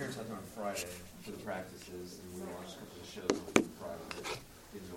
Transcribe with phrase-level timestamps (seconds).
[0.00, 0.86] parents out there on Friday
[1.20, 4.38] for the practices, and we watched a couple of shows on Friday
[4.72, 4.88] didn't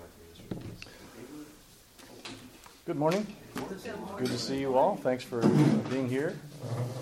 [2.86, 3.26] Good morning.
[4.16, 4.96] Good to see you all.
[4.96, 5.46] Thanks for
[5.90, 6.38] being here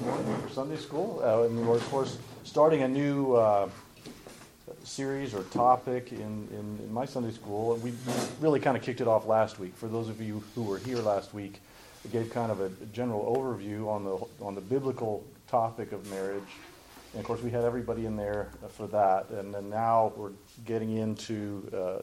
[0.02, 1.20] for Sunday school.
[1.22, 3.68] Uh, and we're, of course, starting a new uh,
[4.82, 7.74] series or topic in, in, in, my Sunday school.
[7.74, 7.92] And we
[8.40, 9.76] really kind of kicked it off last week.
[9.76, 11.60] For those of you who were here last week,
[12.02, 16.42] we gave kind of a general overview on the, on the biblical topic of marriage.
[17.12, 19.28] And of course, we had everybody in there for that.
[19.30, 20.30] And then now we're
[20.64, 22.00] getting into, uh, uh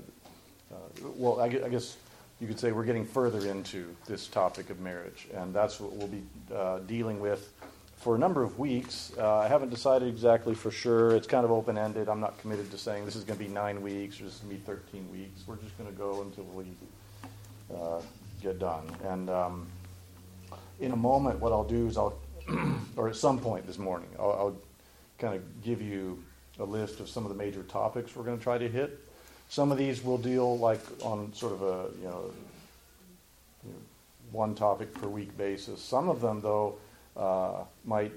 [1.16, 1.98] well, I guess
[2.40, 6.08] you could say we're getting further into this topic of marriage, and that's what we'll
[6.08, 6.24] be
[6.56, 7.52] uh, dealing with
[7.98, 9.12] for a number of weeks.
[9.18, 11.16] Uh, I haven't decided exactly for sure.
[11.16, 12.08] It's kind of open ended.
[12.08, 14.40] I'm not committed to saying this is going to be nine weeks or this is
[14.40, 15.42] going to be 13 weeks.
[15.46, 16.66] We're just going to go until we
[17.76, 18.02] uh,
[18.42, 18.90] get done.
[19.04, 19.68] And um,
[20.80, 22.18] in a moment, what I'll do is I'll,
[22.96, 24.58] or at some point this morning, I'll, I'll
[25.20, 26.24] kind of give you
[26.60, 29.00] a list of some of the major topics we're going to try to hit
[29.50, 32.32] some of these will deal like on sort of a you know,
[33.66, 33.80] you know
[34.32, 35.82] one topic per week basis.
[35.82, 36.76] Some of them though
[37.18, 38.14] uh, might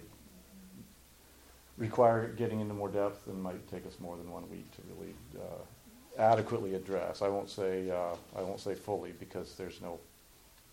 [1.78, 5.14] require getting into more depth and might take us more than one week to really
[5.36, 7.22] uh, adequately address.
[7.22, 9.98] I won't say uh, I won't say fully because there's no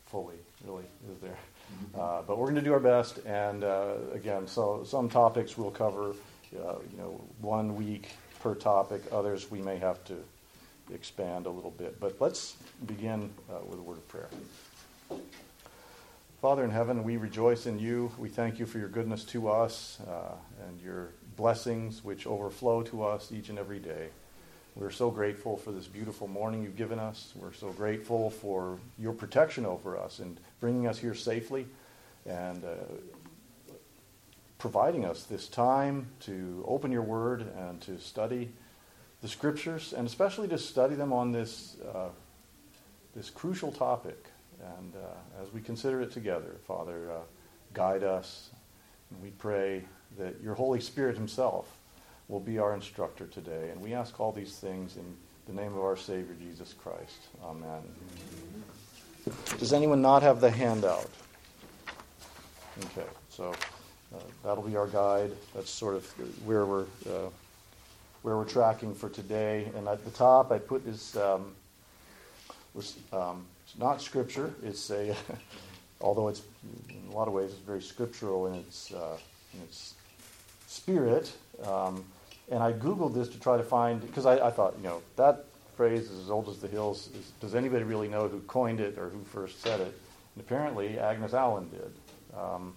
[0.08, 1.38] fully really is there.
[1.98, 5.72] Uh, but we're going to do our best, and uh, again, so some topics we'll
[5.72, 6.11] cover,
[6.56, 8.09] uh, you know, one week
[8.42, 9.02] per topic.
[9.11, 10.16] Others we may have to
[10.94, 12.00] expand a little bit.
[12.00, 14.30] But let's begin uh, with a word of prayer.
[16.42, 18.11] Father in heaven, we rejoice in you.
[18.17, 20.36] We thank you for your goodness to us uh,
[20.67, 24.08] and your blessings which overflow to us each and every day.
[24.76, 27.33] We're so grateful for this beautiful morning you've given us.
[27.36, 31.66] We're so grateful for your protection over us and bringing us here safely
[32.26, 32.70] and uh,
[34.58, 38.50] providing us this time to open your word and to study
[39.22, 42.10] the scriptures, and especially to study them on this, uh,
[43.16, 44.26] this crucial topic.
[44.78, 47.20] And uh, as we consider it together, Father, uh,
[47.73, 48.50] guide us.
[49.10, 49.83] And we pray
[50.17, 51.67] that your Holy Spirit Himself
[52.28, 53.70] will be our instructor today.
[53.72, 55.16] And we ask all these things in
[55.48, 57.28] the name of our Savior, Jesus Christ.
[57.44, 57.82] Amen.
[59.58, 61.10] Does anyone not have the handout?
[62.86, 63.52] Okay, so
[64.16, 65.32] uh, that'll be our guide.
[65.54, 66.06] That's sort of
[66.46, 67.30] where we're uh,
[68.22, 69.70] where we're tracking for today.
[69.76, 71.54] And at the top, I put this um,
[72.74, 74.54] was um, it's not scripture.
[74.64, 75.16] It's a
[76.02, 76.42] although it's
[76.90, 79.18] in a lot of ways it's very scriptural in its uh,
[79.54, 79.96] in its
[80.68, 81.32] spirit.
[81.66, 82.04] Um,
[82.52, 85.46] and I googled this to try to find because I, I, thought you know that
[85.80, 87.08] phrase is as old as the hills.
[87.17, 89.98] Is, does anybody really know who coined it or who first said it?
[90.36, 91.94] And apparently Agnes Allen did.
[92.38, 92.76] Um,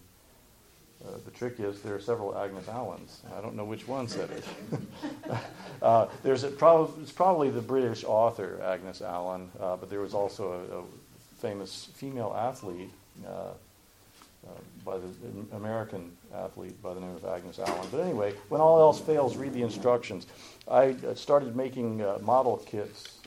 [1.05, 3.23] uh, the trick is there are several Agnes Allens.
[3.37, 4.45] I don't know which one said it.
[5.83, 10.53] uh, there's prob- it's probably the British author Agnes Allen, uh, but there was also
[10.53, 10.85] a, a
[11.41, 12.93] famous female athlete
[14.47, 17.89] uh, uh, by the American athlete by the name of Agnes Allen.
[17.91, 20.27] But anyway, when all else fails, read the instructions.
[20.69, 23.19] I started making model kits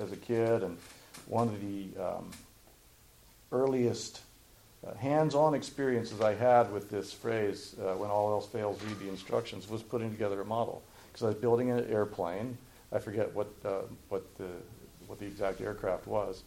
[0.00, 0.78] as a kid, and
[1.26, 2.30] one of the um,
[3.50, 4.20] earliest
[4.86, 9.08] uh, hands-on experiences I had with this phrase, uh, when all else fails, read the
[9.08, 10.82] instructions, was putting together a model.
[11.10, 12.58] Because I was building an airplane.
[12.92, 14.48] I forget what, uh, what, the,
[15.06, 16.42] what the exact aircraft was.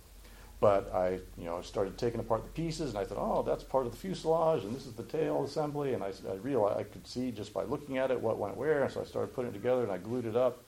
[0.60, 3.86] But I, you know, started taking apart the pieces, and I thought, oh, that's part
[3.86, 5.94] of the fuselage, and this is the tail assembly.
[5.94, 8.84] And I, I realized I could see just by looking at it what went where,
[8.84, 10.64] and so I started putting it together, and I glued it up.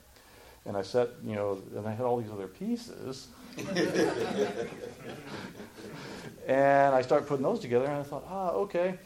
[0.66, 3.28] And I set, you know, and I had all these other pieces.
[6.50, 8.98] And I started putting those together, and I thought, ah, okay.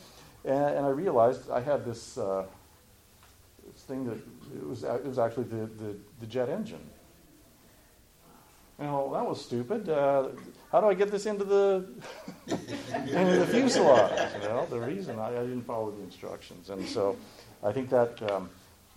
[0.46, 2.46] And, and I realized I had this, uh,
[3.72, 4.16] this thing that
[4.56, 6.80] it was, it was actually the, the, the jet engine.
[8.78, 9.88] Well, that was stupid.
[9.88, 10.28] Uh,
[10.74, 11.86] how do I get this into the
[12.48, 14.10] into the fuselage?
[14.42, 17.16] Well, the reason I, I, didn't follow the instructions, and so
[17.62, 18.50] I think that um,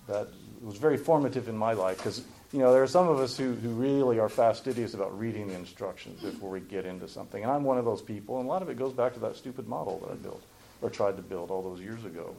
[0.08, 0.28] that
[0.64, 3.54] was very formative in my life because you know, there are some of us who,
[3.54, 7.44] who really are fastidious about reading the instructions before we get into something.
[7.44, 9.36] And I'm one of those people, and a lot of it goes back to that
[9.36, 10.42] stupid model that I built
[10.82, 12.36] or tried to build all those years ago.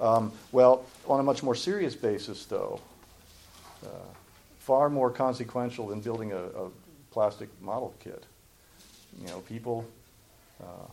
[0.00, 2.80] Um, well, on a much more serious basis, though,
[3.84, 3.88] uh,
[4.58, 6.70] far more consequential than building a, a,
[7.10, 8.24] plastic model kit.
[9.20, 9.84] You know, people,
[10.62, 10.86] uh,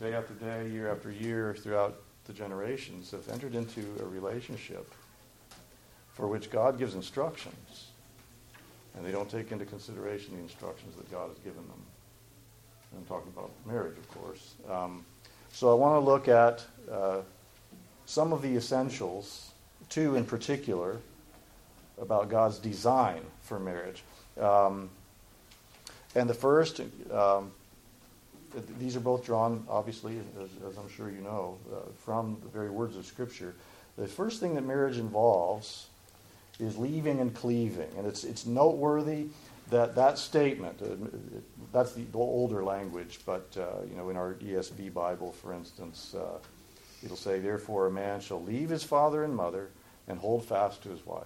[0.00, 1.96] day after day, year after year, throughout
[2.26, 4.92] the generations, have entered into a relationship
[6.14, 7.88] for which God gives instructions,
[8.94, 11.82] and they don't take into consideration the instructions that God has given them.
[12.96, 14.54] I'm talking about marriage, of course.
[14.70, 15.04] Um,
[15.52, 17.20] so I want to look at uh,
[18.06, 19.52] some of the essentials,
[19.88, 20.98] two in particular,
[22.00, 24.02] about God's design for marriage.
[24.40, 24.90] Um,
[26.14, 26.80] and the first,
[27.10, 27.52] um,
[28.78, 32.70] these are both drawn, obviously, as, as I'm sure you know, uh, from the very
[32.70, 33.54] words of Scripture.
[33.96, 35.86] The first thing that marriage involves
[36.58, 37.88] is leaving and cleaving.
[37.96, 39.26] And it's, it's noteworthy
[39.70, 41.08] that that statement, uh,
[41.72, 46.38] that's the older language, but uh, you know, in our ESV Bible, for instance, uh,
[47.02, 49.70] it'll say, "Therefore, a man shall leave his father and mother
[50.06, 51.24] and hold fast to his wife."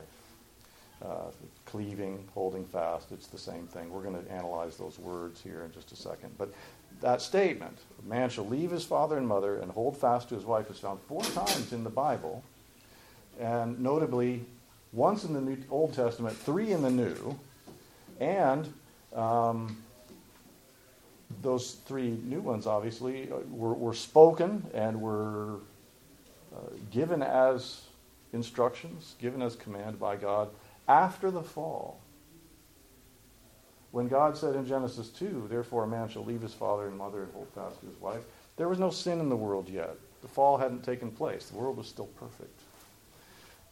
[1.04, 1.30] Uh,
[1.66, 3.90] cleaving, holding fast, it's the same thing.
[3.90, 6.34] We're going to analyze those words here in just a second.
[6.38, 6.54] But
[7.02, 7.76] that statement,
[8.06, 11.00] man shall leave his father and mother and hold fast to his wife," is found
[11.02, 12.42] four times in the Bible,
[13.38, 14.46] and notably
[14.94, 17.38] once in the New, Old Testament, three in the New,
[18.18, 18.72] and
[19.14, 19.76] um,
[21.42, 25.56] those three new ones, obviously, uh, were, were spoken and were
[26.54, 27.82] uh, given as
[28.32, 30.48] instructions, given as command by God
[30.88, 32.00] after the fall.
[33.90, 37.22] When God said in Genesis 2, therefore a man shall leave his father and mother
[37.22, 38.22] and hold fast to his wife,
[38.56, 39.96] there was no sin in the world yet.
[40.22, 41.46] The fall hadn't taken place.
[41.46, 42.60] The world was still perfect.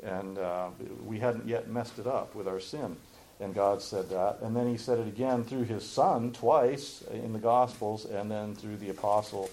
[0.02, 0.68] And uh,
[1.04, 2.96] we hadn't yet messed it up with our sin.
[3.40, 4.38] And God said that.
[4.42, 8.54] And then he said it again through his son twice in the Gospels and then
[8.54, 9.50] through the apostle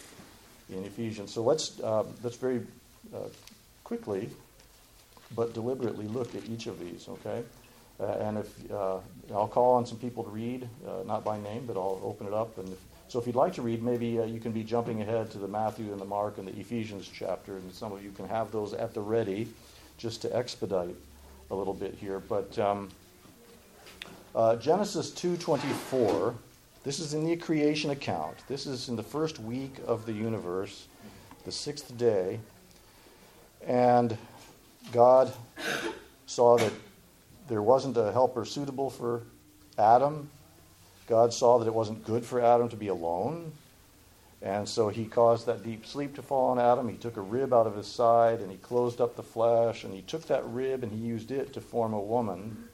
[0.70, 1.34] in Ephesians.
[1.34, 2.62] So let's, uh, let's very
[3.14, 3.28] uh,
[3.84, 4.30] quickly
[5.36, 7.44] but deliberately look at each of these, okay?
[8.00, 8.98] Uh, and if uh,
[9.34, 12.34] I'll call on some people to read, uh, not by name, but I'll open it
[12.34, 12.58] up.
[12.58, 15.30] And if, so if you'd like to read, maybe uh, you can be jumping ahead
[15.32, 18.28] to the Matthew and the Mark and the Ephesians chapter, and some of you can
[18.28, 19.48] have those at the ready
[19.98, 20.96] just to expedite
[21.52, 22.20] a little bit here.
[22.20, 22.90] But um,
[24.34, 26.34] uh, Genesis 2:24.
[26.84, 28.38] This is in the creation account.
[28.48, 30.88] This is in the first week of the universe,
[31.46, 32.40] the sixth day,
[33.68, 34.18] and
[34.92, 35.32] God
[36.26, 36.74] saw that
[37.48, 39.24] there wasn't a helper suitable for
[39.78, 40.30] Adam.
[41.08, 43.52] God saw that it wasn't good for Adam to be alone.
[44.42, 46.90] And so he caused that deep sleep to fall on Adam.
[46.90, 49.94] He took a rib out of his side and he closed up the flesh and
[49.94, 52.70] he took that rib and he used it to form a woman.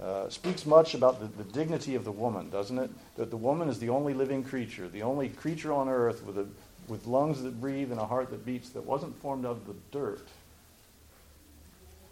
[0.00, 2.90] Uh, speaks much about the, the dignity of the woman, doesn't it?
[3.16, 6.46] That the woman is the only living creature, the only creature on earth with, a,
[6.88, 9.74] with lungs that breathe and a heart that beats that wasn't formed out of the
[9.92, 10.26] dirt.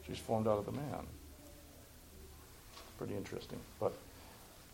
[0.07, 1.07] She's formed out of the man.
[2.99, 3.93] Pretty interesting, but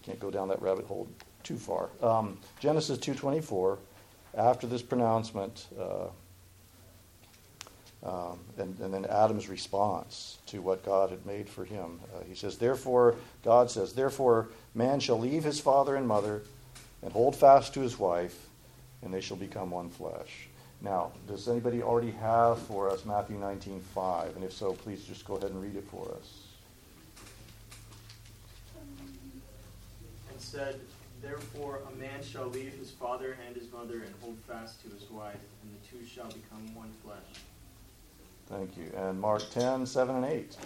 [0.03, 1.09] can't go down that rabbit hole
[1.43, 1.89] too far.
[2.03, 3.79] Um, Genesis 2:24,
[4.35, 6.09] after this pronouncement, uh,
[8.05, 11.99] um, and, and, then Adam's response to what God had made for him.
[12.15, 16.43] Uh, he says, Therefore, God says, Therefore, man shall leave his father and mother
[17.03, 18.47] and hold fast to his wife,
[19.03, 20.48] and they shall become one flesh.
[20.81, 24.37] Now, does anybody already have for us Matthew 19:5?
[24.37, 26.45] And if so, please just go ahead and read it for us.
[30.31, 30.81] And said,
[31.21, 35.11] Therefore, a man shall leave his father and his mother and hold fast to his
[35.11, 37.43] wife, and the two shall become one flesh.
[38.49, 38.91] Thank you.
[38.97, 40.39] And Mark 10, 7 and 8.
[40.39, 40.57] It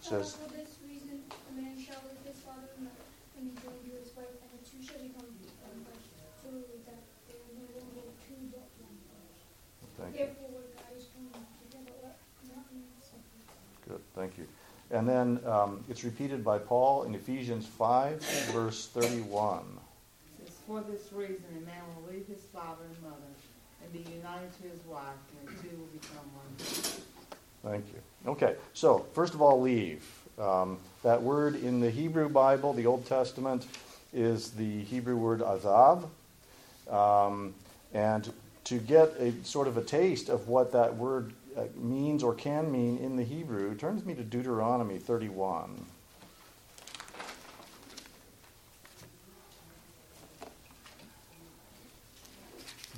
[0.00, 3.06] says, For this reason, a man shall leave his father and mother,
[3.38, 6.06] and be joined to his wife, and the two shall become one flesh.
[6.42, 6.50] So
[6.86, 9.38] that they are no longer two but one flesh.
[9.98, 10.30] Thank you.
[10.30, 12.18] Therefore, God is joined together, let
[12.50, 13.50] not man separate.
[13.86, 14.46] Good, thank you.
[14.90, 19.64] And then um, it's repeated by Paul in Ephesians 5, verse 31.
[20.40, 23.16] It's for this reason a man will leave his father and mother
[23.82, 25.02] and be united to his wife,
[25.40, 27.72] and the two will become one.
[27.72, 28.30] Thank you.
[28.30, 30.04] Okay, so first of all, leave.
[30.38, 33.66] Um, that word in the Hebrew Bible, the Old Testament,
[34.12, 36.08] is the Hebrew word azav.
[36.90, 37.54] Um,
[37.92, 38.32] and
[38.64, 41.32] to get a sort of a taste of what that word
[41.76, 45.86] means or can mean in the Hebrew turns me to Deuteronomy 31.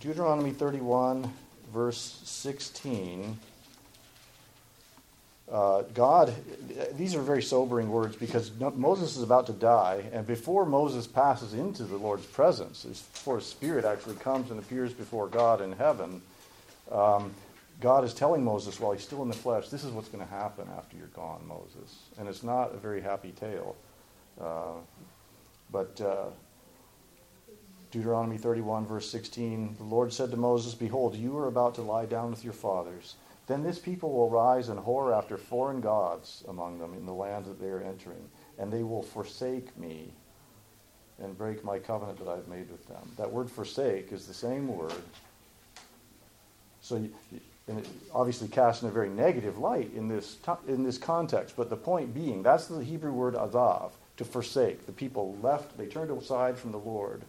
[0.00, 1.32] Deuteronomy 31,
[1.72, 3.36] verse 16.
[5.50, 6.34] Uh, God,
[6.94, 11.54] these are very sobering words because Moses is about to die, and before Moses passes
[11.54, 16.20] into the Lord's presence, before his spirit actually comes and appears before God in heaven,
[16.92, 17.32] um,
[17.80, 20.30] God is telling Moses while he's still in the flesh, this is what's going to
[20.32, 21.98] happen after you're gone, Moses.
[22.18, 23.76] And it's not a very happy tale.
[24.40, 24.74] Uh,
[25.72, 26.26] but uh,
[27.92, 32.06] Deuteronomy 31, verse 16 the Lord said to Moses, Behold, you are about to lie
[32.06, 33.16] down with your fathers.
[33.48, 37.46] Then this people will rise and whore after foreign gods among them in the land
[37.46, 40.12] that they are entering, and they will forsake me.
[41.20, 43.10] and break my covenant that I've made with them.
[43.16, 44.92] That word forsake is the same word.
[46.80, 47.12] So, you,
[47.68, 51.54] and obviously cast in a very negative light in this, in this context.
[51.56, 54.86] But the point being, that's the Hebrew word azav, to forsake.
[54.86, 57.22] The people left, they turned aside from the Lord.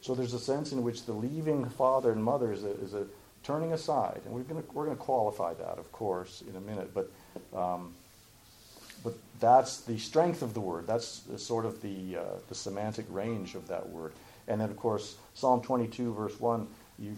[0.00, 3.06] So there's a sense in which the leaving father and mother is a, is a
[3.42, 4.20] turning aside.
[4.24, 6.92] And we're going we're gonna qualify that, of course, in a minute.
[6.94, 7.10] But,
[7.56, 7.94] um,
[9.02, 10.86] but that's the strength of the word.
[10.86, 14.12] That's sort of the, uh, the semantic range of that word.
[14.46, 16.66] And then, of course, Psalm 22, verse 1,
[16.98, 17.16] you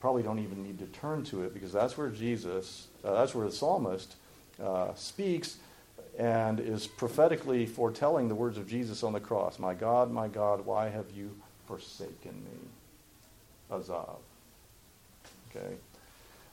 [0.00, 3.46] probably don't even need to turn to it because that's where Jesus, uh, that's where
[3.46, 4.16] the psalmist
[4.62, 5.56] uh, speaks
[6.18, 9.58] and is prophetically foretelling the words of Jesus on the cross.
[9.58, 11.34] My God, my God, why have you
[11.66, 12.68] forsaken me?
[13.70, 14.16] Azav.
[15.50, 15.76] Okay.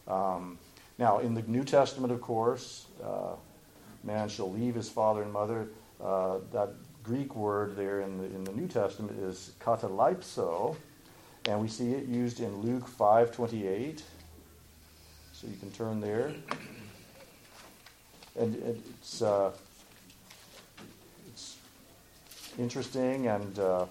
[0.07, 0.57] Um,
[0.97, 3.35] now, in the New Testament, of course, uh,
[4.03, 5.67] man shall leave his father and mother.
[6.03, 6.69] Uh, that
[7.03, 10.75] Greek word there in the, in the New Testament is katalypso,
[11.47, 14.03] and we see it used in Luke 5:28.
[15.33, 16.33] So you can turn there.
[18.37, 19.51] And it's, uh,
[21.27, 21.57] it's
[22.59, 23.85] interesting and uh,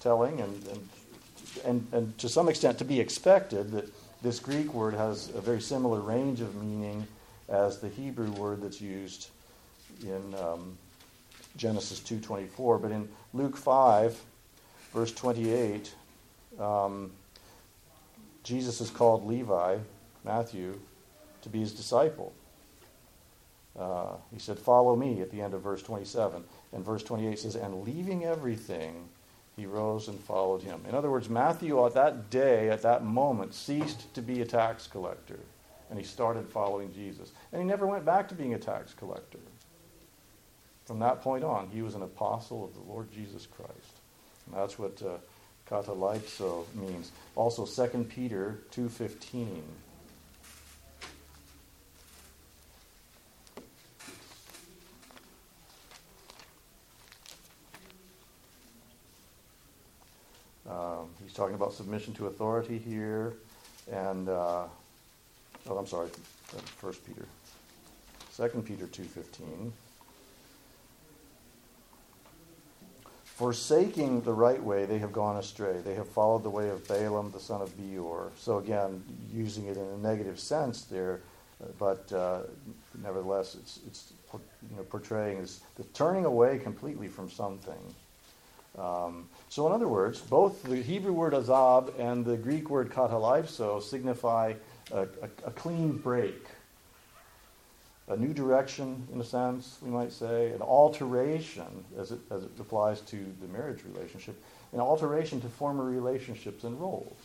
[0.00, 0.88] telling, and, and,
[1.64, 3.90] and, and to some extent to be expected that
[4.22, 7.06] this Greek word has a very similar range of meaning
[7.48, 9.28] as the Hebrew word that's used
[10.02, 10.78] in um,
[11.56, 12.80] Genesis 2:24.
[12.80, 14.20] But in Luke 5,
[14.92, 15.94] verse 28,
[16.58, 17.10] um,
[18.42, 19.78] Jesus is called Levi,
[20.24, 20.78] Matthew,
[21.42, 22.32] to be his disciple.
[23.78, 26.44] Uh, he said, Follow me at the end of verse 27.
[26.72, 29.08] And verse 28 says, And leaving everything,
[29.56, 30.80] he rose and followed him.
[30.88, 34.86] In other words, Matthew at that day, at that moment, ceased to be a tax
[34.86, 35.38] collector.
[35.90, 37.32] And he started following Jesus.
[37.52, 39.38] And he never went back to being a tax collector.
[40.86, 44.00] From that point on, he was an apostle of the Lord Jesus Christ.
[44.46, 45.16] And that's what uh,
[45.70, 47.10] katalypso means.
[47.36, 49.62] Also 2 Peter 2.15.
[60.68, 63.34] Um, he's talking about submission to authority here,
[63.92, 64.64] and uh,
[65.68, 66.08] oh, I'm sorry,
[66.78, 67.26] First Peter,
[68.30, 69.72] Second Peter two fifteen.
[73.34, 75.80] Forsaking the right way, they have gone astray.
[75.84, 78.30] They have followed the way of Balaam, the son of Beor.
[78.36, 81.20] So, again, using it in a negative sense there,
[81.76, 82.42] but uh,
[83.02, 87.94] nevertheless, it's, it's you know, portraying as the turning away completely from something.
[88.78, 93.82] Um, so, in other words, both the Hebrew word azab and the Greek word katalypso
[93.82, 94.54] signify
[94.92, 96.46] a, a, a clean break
[98.08, 102.50] a new direction, in a sense, we might say, an alteration as it, as it
[102.60, 104.40] applies to the marriage relationship,
[104.72, 107.16] an alteration to former relationships and roles.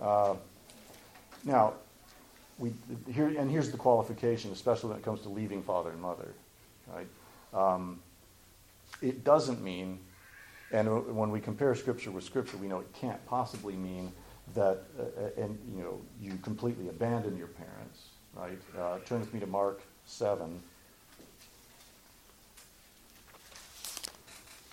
[0.00, 0.34] Uh,
[1.44, 1.74] now,
[2.58, 2.72] we,
[3.12, 6.28] here, and here's the qualification, especially when it comes to leaving father and mother.
[6.92, 7.06] Right?
[7.54, 8.00] Um,
[9.00, 10.00] it doesn't mean,
[10.72, 14.12] and when we compare Scripture with Scripture, we know it can't possibly mean
[14.54, 18.00] that, uh, and you know, you completely abandon your parents
[18.34, 18.58] right?
[18.78, 20.60] Uh, turn with me to Mark 7.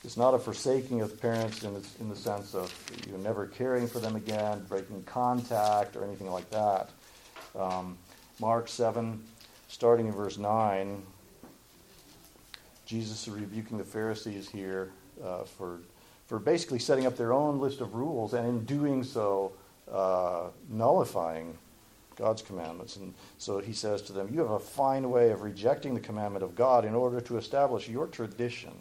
[0.04, 2.74] It's not a forsaking of parents in the, in the sense of
[3.06, 6.90] you know, never caring for them again, breaking contact, or anything like that.
[7.58, 7.98] Um,
[8.40, 9.22] Mark 7,
[9.68, 11.04] starting in verse 9,
[12.86, 14.90] Jesus is rebuking the Pharisees here
[15.24, 15.80] uh, for,
[16.28, 19.52] for basically setting up their own list of rules, and in doing so,
[19.92, 21.58] uh, nullifying
[22.20, 22.98] God's commandments.
[22.98, 26.44] And so he says to them, You have a fine way of rejecting the commandment
[26.44, 28.74] of God in order to establish your tradition.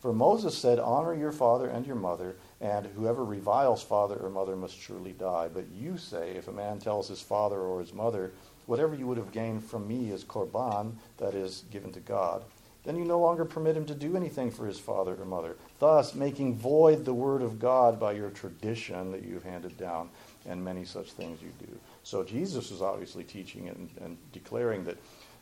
[0.00, 4.54] For Moses said, Honor your father and your mother, and whoever reviles father or mother
[4.54, 5.48] must surely die.
[5.52, 8.32] But you say, If a man tells his father or his mother,
[8.68, 12.44] Whatever you would have gained from me is korban, that is, given to God,
[12.84, 16.14] then you no longer permit him to do anything for his father or mother, thus
[16.14, 20.10] making void the word of God by your tradition that you've handed down,
[20.44, 21.80] and many such things you do.
[22.08, 24.96] So Jesus is obviously teaching and, and declaring that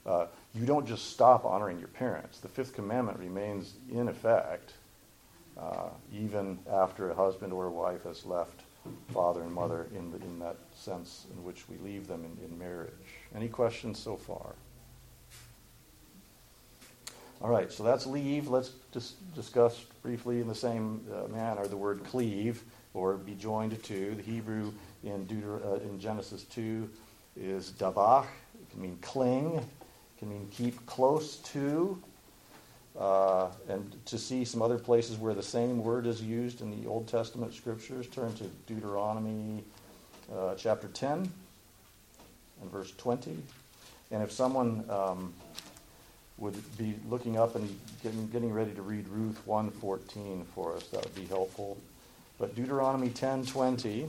[0.04, 2.40] uh, you don't just stop honoring your parents.
[2.40, 4.72] The fifth commandment remains in effect
[5.56, 8.62] uh, even after a husband or a wife has left
[9.14, 12.58] father and mother in, the, in that sense in which we leave them in, in
[12.58, 12.90] marriage.
[13.32, 14.56] Any questions so far?
[17.40, 18.48] All right, so that's leave.
[18.48, 23.80] Let's just discuss briefly in the same uh, manner the word cleave or be joined
[23.84, 24.14] to.
[24.16, 24.72] The Hebrew
[25.04, 26.88] in, Deuter- uh, in Genesis 2
[27.36, 28.26] is dabach.
[28.60, 29.56] It can mean cling.
[29.56, 32.02] It can mean keep close to.
[32.98, 36.88] uh, and to see some other places where the same word is used in the
[36.88, 39.62] Old Testament scriptures, turn to Deuteronomy
[40.34, 41.30] uh, chapter 10
[42.62, 43.36] and verse 20.
[44.10, 45.34] And if someone um,
[46.38, 51.04] would be looking up and getting, getting ready to read Ruth 1.14 for us, that
[51.04, 51.76] would be helpful.
[52.38, 54.08] But Deuteronomy 10.20,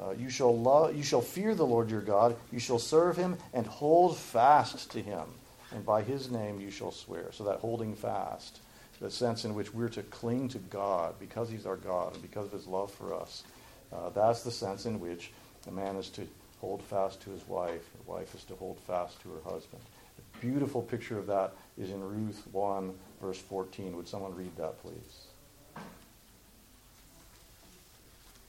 [0.00, 3.36] uh, you shall love, you shall fear the Lord your God, you shall serve him
[3.54, 5.24] and hold fast to him,
[5.72, 7.32] and by his name you shall swear.
[7.32, 8.60] So that holding fast,
[9.00, 12.46] the sense in which we're to cling to God because he's our God and because
[12.46, 13.44] of his love for us,
[13.92, 15.30] uh, that's the sense in which
[15.66, 16.26] a man is to
[16.60, 19.82] hold fast to his wife, the wife is to hold fast to her husband.
[20.18, 23.96] A beautiful picture of that is in Ruth 1, verse 14.
[23.96, 25.25] Would someone read that, please?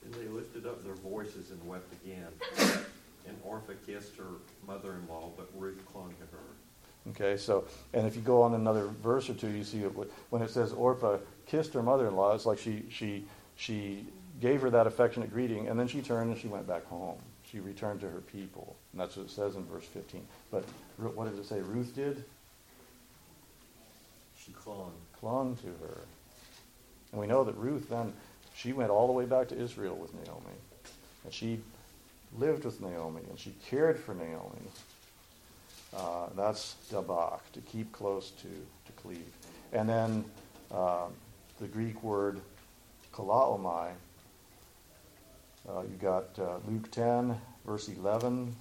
[0.07, 2.27] And they lifted up their voices and wept again.
[3.27, 7.11] And Orpah kissed her mother-in-law, but Ruth clung to her.
[7.11, 9.91] Okay, so, and if you go on another verse or two, you see it,
[10.29, 13.25] when it says Orpah kissed her mother-in-law, it's like she, she,
[13.57, 14.05] she
[14.39, 17.17] gave her that affectionate greeting, and then she turned and she went back home.
[17.51, 18.75] She returned to her people.
[18.91, 20.25] And that's what it says in verse 15.
[20.51, 20.63] But
[20.97, 22.23] what does it say Ruth did?
[24.37, 24.93] She clung.
[25.19, 26.01] Clung to her.
[27.11, 28.13] And we know that Ruth then,
[28.57, 30.57] she went all the way back to Israel with Naomi.
[31.23, 31.59] And she
[32.37, 34.65] lived with Naomi, and she cared for Naomi.
[35.95, 39.31] Uh, that's dabak, to keep close to, to cleave.
[39.73, 40.25] And then
[40.71, 41.05] uh,
[41.59, 42.41] the Greek word
[43.13, 43.91] kollaomai,
[45.69, 48.55] uh, you got uh, Luke 10, verse 11.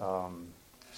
[0.00, 0.51] Um,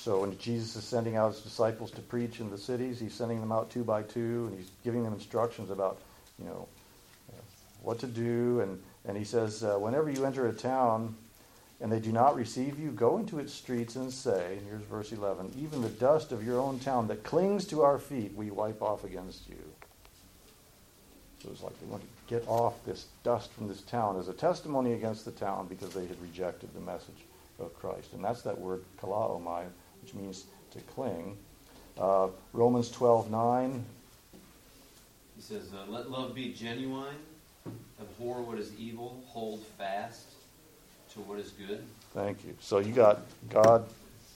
[0.05, 3.41] so when Jesus is sending out his disciples to preach in the cities, he's sending
[3.41, 5.99] them out two by two, and he's giving them instructions about,
[6.39, 6.69] you know,
[7.81, 8.61] what to do.
[8.61, 11.15] And, and he says, uh, whenever you enter a town
[11.81, 15.11] and they do not receive you, go into its streets and say, and here's verse
[15.11, 18.83] 11, even the dust of your own town that clings to our feet, we wipe
[18.83, 19.57] off against you.
[21.43, 24.35] So it's like they want to get off this dust from this town as a
[24.35, 27.25] testimony against the town because they had rejected the message
[27.59, 28.13] of Christ.
[28.13, 29.65] And that's that word kollaomai,
[30.05, 31.37] which means to cling.
[31.99, 33.85] Uh, Romans 12, 9.
[35.37, 37.17] He says, uh, let love be genuine,
[38.01, 40.27] abhor what is evil, hold fast
[41.13, 41.83] to what is good.
[42.13, 42.55] Thank you.
[42.61, 43.87] So you got God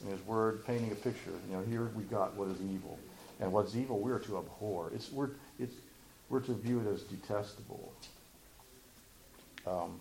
[0.02, 1.32] in His Word painting a picture.
[1.50, 2.98] You know, here we've got what is evil,
[3.40, 4.90] and what's evil we're to abhor.
[4.94, 5.74] It's we're it's
[6.28, 7.92] we're to view it as detestable.
[9.66, 10.00] Um,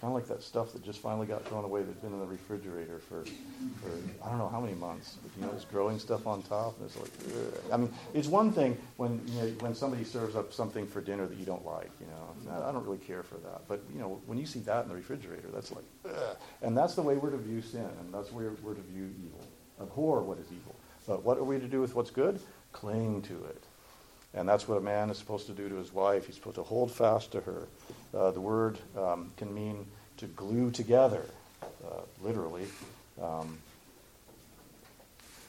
[0.00, 2.26] kind of like that stuff that just finally got thrown away that's been in the
[2.26, 5.16] refrigerator for, for I don't know how many months.
[5.22, 7.60] But, you know, it's growing stuff on top, and it's like, ugh.
[7.72, 11.26] I mean, it's one thing when you know when somebody serves up something for dinner
[11.26, 11.90] that you don't like.
[12.00, 13.62] You know, I don't really care for that.
[13.68, 16.36] But you know, when you see that in the refrigerator, that's like, ugh.
[16.62, 19.40] and that's the way we're to view sin, and that's way we're to view evil.
[19.80, 20.74] Abhor what is evil.
[21.06, 22.40] But what are we to do with what's good?
[22.72, 23.62] Cling to it.
[24.34, 26.26] And that's what a man is supposed to do to his wife.
[26.26, 27.68] He's supposed to hold fast to her.
[28.16, 31.24] Uh, the word um, can mean to glue together,
[31.62, 32.66] uh, literally,
[33.20, 33.58] um,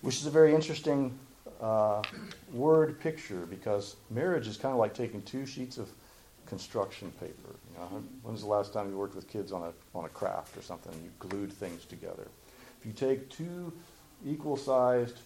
[0.01, 1.17] which is a very interesting
[1.61, 2.01] uh,
[2.53, 5.89] word picture because marriage is kind of like taking two sheets of
[6.47, 7.55] construction paper.
[7.71, 10.57] You know, when's the last time you worked with kids on a, on a craft
[10.57, 12.27] or something and you glued things together?
[12.79, 13.71] If you take two
[14.25, 15.19] equal sized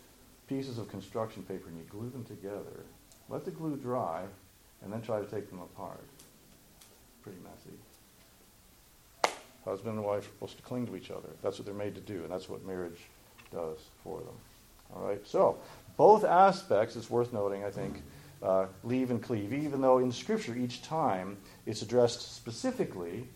[0.48, 2.86] pieces of construction paper and you glue them together,
[3.30, 4.24] let the glue dry,
[4.82, 6.04] and then try to take them apart.
[7.24, 7.78] Pretty messy.
[9.66, 11.30] Husband and wife are supposed to cling to each other.
[11.44, 13.00] That's what they're made to do, and that's what marriage
[13.54, 14.36] does for them.
[14.96, 15.26] All right.
[15.28, 15.58] So
[15.98, 18.02] both aspects, it's worth noting, I think,
[18.42, 19.54] uh, leave and cleave.
[19.54, 23.28] Even though in Scripture each time it's addressed specifically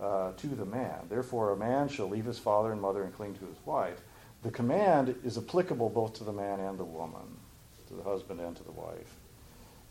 [0.00, 1.00] uh, to the man.
[1.08, 4.00] Therefore, a man shall leave his father and mother and cling to his wife.
[4.42, 7.36] The command is applicable both to the man and the woman,
[7.88, 9.16] to the husband and to the wife.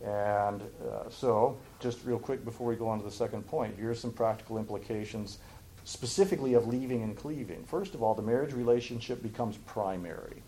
[0.03, 3.89] And uh, so, just real quick before we go on to the second point, here
[3.89, 5.39] are some practical implications
[5.85, 7.63] specifically of leaving and cleaving.
[7.63, 10.43] First of all, the marriage relationship becomes primary.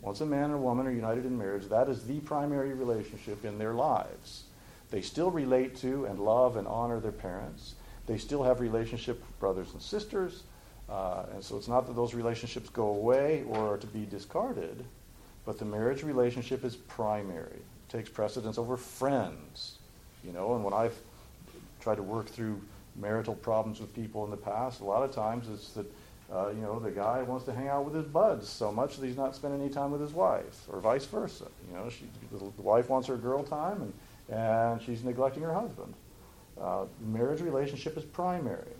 [0.00, 3.44] Once a man and a woman are united in marriage, that is the primary relationship
[3.44, 4.44] in their lives.
[4.90, 7.74] They still relate to and love and honor their parents.
[8.06, 10.44] They still have relationship with brothers and sisters.
[10.88, 14.82] Uh, and so it's not that those relationships go away or are to be discarded,
[15.44, 19.78] but the marriage relationship is primary takes precedence over friends.
[20.24, 20.96] You know, and when I've
[21.80, 22.60] tried to work through
[22.96, 25.86] marital problems with people in the past, a lot of times it's that
[26.32, 29.06] uh, you know the guy wants to hang out with his buds so much that
[29.06, 31.46] he's not spending any time with his wife, or vice versa.
[31.70, 33.92] You know, she, the wife wants her girl time, and
[34.30, 35.94] and she's neglecting her husband.
[36.60, 38.74] Uh, marriage relationship is primary.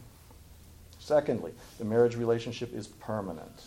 [0.99, 3.65] Secondly, the marriage relationship is permanent.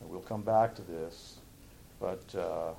[0.00, 1.38] And we'll come back to this,
[2.00, 2.72] but uh,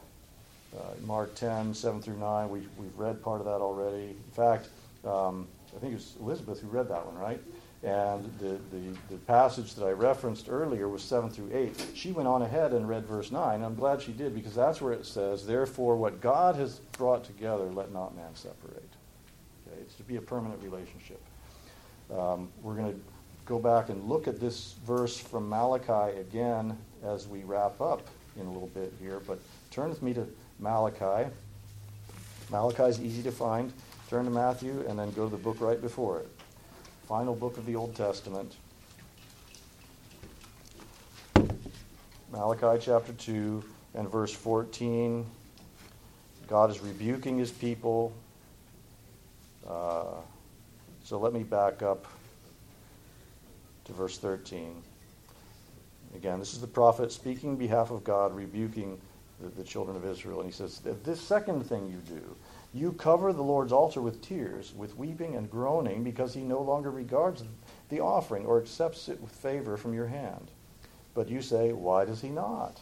[1.05, 4.09] Mark 10, 7 through 9, we, we've read part of that already.
[4.09, 4.69] In fact,
[5.03, 7.41] um, I think it was Elizabeth who read that one, right?
[7.81, 11.91] And the, the, the, passage that I referenced earlier was 7 through 8.
[11.95, 13.63] She went on ahead and read verse 9.
[13.63, 17.63] I'm glad she did because that's where it says, Therefore, what God has brought together,
[17.63, 18.83] let not man separate.
[19.67, 19.81] Okay?
[19.81, 21.21] It's to be a permanent relationship.
[22.11, 22.99] Um, we're going to
[23.45, 28.05] go back and look at this verse from Malachi again as we wrap up
[28.39, 29.21] in a little bit here.
[29.25, 29.39] But
[29.71, 30.27] turn with me to
[30.59, 31.29] Malachi.
[32.51, 33.71] Malachi is easy to find.
[34.09, 36.27] Turn to Matthew and then go to the book right before it
[37.09, 38.55] final book of the Old Testament.
[42.31, 43.63] Malachi chapter 2
[43.95, 45.25] and verse 14.
[46.47, 48.13] God is rebuking his people.
[49.67, 50.17] Uh,
[51.03, 52.05] so let me back up
[53.85, 54.83] to verse 13.
[56.15, 59.01] Again, this is the prophet speaking behalf of God, rebuking
[59.41, 60.41] the, the children of Israel.
[60.41, 62.35] And he says, This second thing you do,
[62.73, 66.91] you cover the Lord's altar with tears, with weeping and groaning, because he no longer
[66.91, 67.43] regards
[67.89, 70.51] the offering or accepts it with favor from your hand.
[71.13, 72.79] But you say, Why does he not?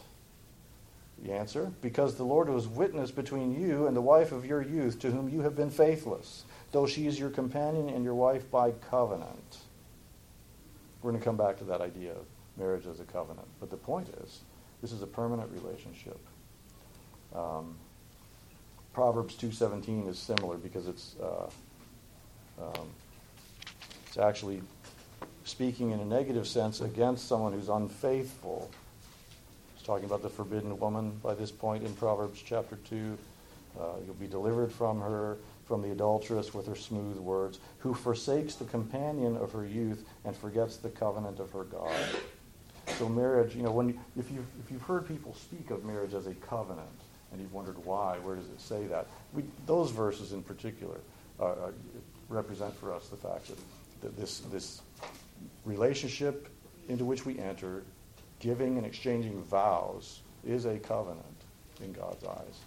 [1.22, 4.98] The answer Because the Lord was witness between you and the wife of your youth,
[5.00, 8.72] to whom you have been faithless, though she is your companion and your wife by
[8.72, 9.58] covenant.
[11.02, 13.46] We're going to come back to that idea of marriage as a covenant.
[13.60, 14.40] But the point is,
[14.82, 16.18] this is a permanent relationship.
[17.34, 17.76] Um,
[18.92, 21.48] Proverbs 2.17 is similar because it's, uh,
[22.60, 22.88] um,
[24.06, 24.60] it's actually
[25.44, 28.70] speaking in a negative sense against someone who's unfaithful.
[29.76, 33.18] It's talking about the forbidden woman by this point in Proverbs chapter 2.
[33.78, 38.56] Uh, you'll be delivered from her, from the adulteress with her smooth words, who forsakes
[38.56, 41.94] the companion of her youth and forgets the covenant of her God.
[42.98, 46.26] So marriage, you know, when if you if you've heard people speak of marriage as
[46.26, 46.88] a covenant,
[47.32, 48.18] and you've wondered why.
[48.18, 49.06] Where does it say that?
[49.32, 50.98] We, those verses in particular
[51.38, 51.70] uh, uh,
[52.28, 53.58] represent for us the fact that,
[54.02, 54.80] that this, this
[55.64, 56.48] relationship
[56.88, 57.82] into which we enter,
[58.40, 61.24] giving and exchanging vows, is a covenant
[61.82, 62.60] in God's eyes.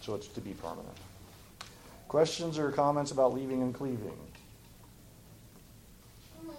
[0.00, 0.96] So it's to be permanent.
[2.08, 4.16] Questions or comments about leaving and cleaving?
[6.40, 6.54] Um,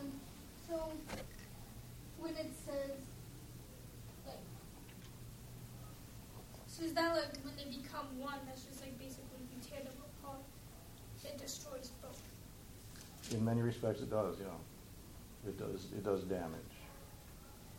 [0.67, 0.91] so
[2.19, 2.91] when it says
[6.79, 9.99] So is that like when they become one, that's just like basically you tear them
[9.99, 10.39] apart,
[11.25, 12.21] it destroys both?
[13.35, 14.37] In many respects, it does.
[14.39, 15.87] Yeah, it does.
[15.91, 16.79] It does damage.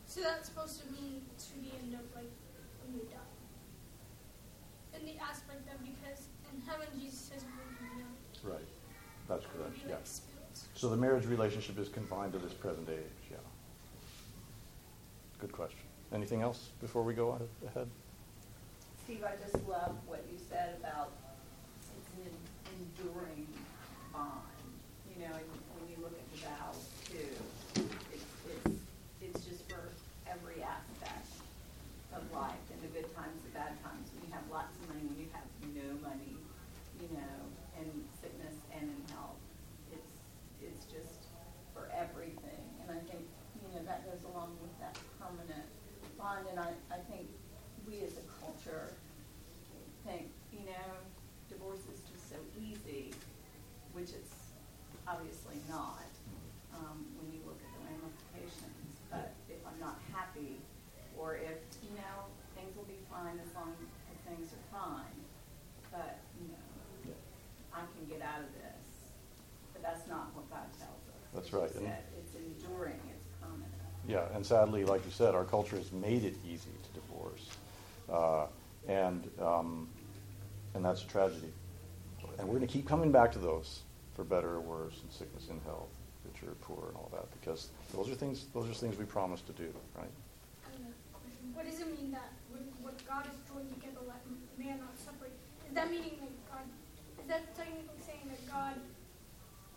[0.04, 2.28] So that's supposed to mean to the end of like
[2.84, 4.98] when you die.
[5.00, 7.44] In the aspect of because in heaven Jesus says
[7.96, 8.52] young.
[8.52, 8.68] Right.
[9.30, 9.76] That's correct.
[9.88, 9.94] Yeah.
[9.94, 10.04] like.
[10.74, 13.30] So the marriage relationship is confined to this present age.
[13.30, 13.38] Yeah.
[15.38, 15.80] Good question.
[16.12, 17.88] Anything else before we go ahead?
[19.10, 21.10] Steve, I just love what you said about
[21.98, 22.30] it's an
[22.78, 23.50] enduring
[24.14, 24.46] bond.
[25.10, 27.34] You know, and when you look at the vows too,
[28.14, 28.78] it's, it's,
[29.18, 29.90] it's just for
[30.30, 31.26] every aspect
[32.14, 35.02] of life, and the good times, the bad times, when you have lots of money,
[35.02, 36.38] when you have no money,
[37.02, 37.34] you know,
[37.82, 37.90] and
[38.22, 39.42] sickness and in health.
[39.90, 40.14] It's,
[40.62, 41.26] it's just
[41.74, 42.62] for everything.
[42.86, 43.26] And I think,
[43.58, 45.66] you know, that goes along with that permanent
[46.14, 46.46] bond.
[46.46, 47.26] And I, I think
[47.90, 48.94] we as a culture
[50.06, 50.88] think, you know,
[51.48, 53.12] divorce is just so easy,
[54.00, 54.56] which it's
[55.04, 56.08] obviously not
[56.72, 58.96] um, when you look at the ramifications.
[59.12, 60.56] But if I'm not happy,
[61.20, 62.24] or if, you know,
[62.56, 65.20] things will be fine as long as things are fine,
[65.92, 67.12] but, you know,
[67.76, 69.12] I can get out of this.
[69.74, 71.20] But that's not what God tells us.
[71.34, 71.68] That's right.
[71.68, 73.68] Said it's enduring, it's permanent.
[74.08, 77.50] Yeah, and sadly, like you said, our culture has made it easy to divorce.
[78.08, 78.46] Uh,
[78.88, 79.88] and, um,
[80.74, 81.52] and that's a tragedy.
[82.38, 83.80] And we're going to keep coming back to those,
[84.20, 85.88] for better or worse, and sickness and health,
[86.28, 89.46] rich or poor, and all that, because those are things, those are things we promised
[89.46, 90.12] to do, right?
[91.56, 94.20] What does it mean that when what God is joined together, let
[94.60, 95.32] man not separate?
[95.64, 96.68] Is that meaning that God?
[97.16, 98.76] Is that technically saying that God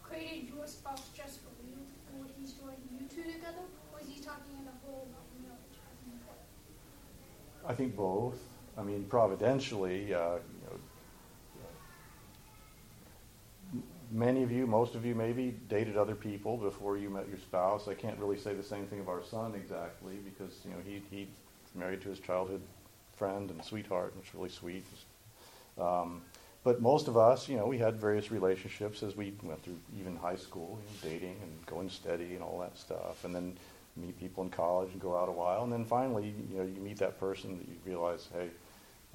[0.04, 1.80] created your spouse just for you,
[2.12, 3.64] and what He's joined you two together,
[3.96, 5.80] or is He talking in a whole about marriage?
[7.64, 8.44] I think both.
[8.78, 10.76] I mean, providentially, uh, you know,
[14.14, 17.88] many of you, most of you maybe, dated other people before you met your spouse.
[17.88, 21.02] I can't really say the same thing of our son exactly because you know he
[21.10, 21.28] he
[21.76, 22.62] married to his childhood
[23.16, 24.86] friend and sweetheart, and it's really sweet.
[25.78, 26.22] Um,
[26.64, 30.16] but most of us, you know, we had various relationships as we went through even
[30.16, 33.58] high school, you know, dating and going steady and all that stuff, and then
[33.98, 36.82] meet people in college and go out a while, and then finally, you know, you
[36.82, 38.50] meet that person that you realize, hey,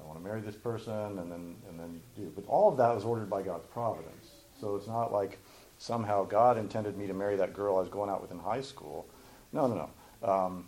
[0.01, 2.31] I want to marry this person, and then and then you do.
[2.35, 4.28] But all of that was ordered by God's providence.
[4.59, 5.39] So it's not like
[5.77, 8.61] somehow God intended me to marry that girl I was going out with in high
[8.61, 9.05] school.
[9.53, 9.89] No, no,
[10.23, 10.29] no.
[10.29, 10.65] Um,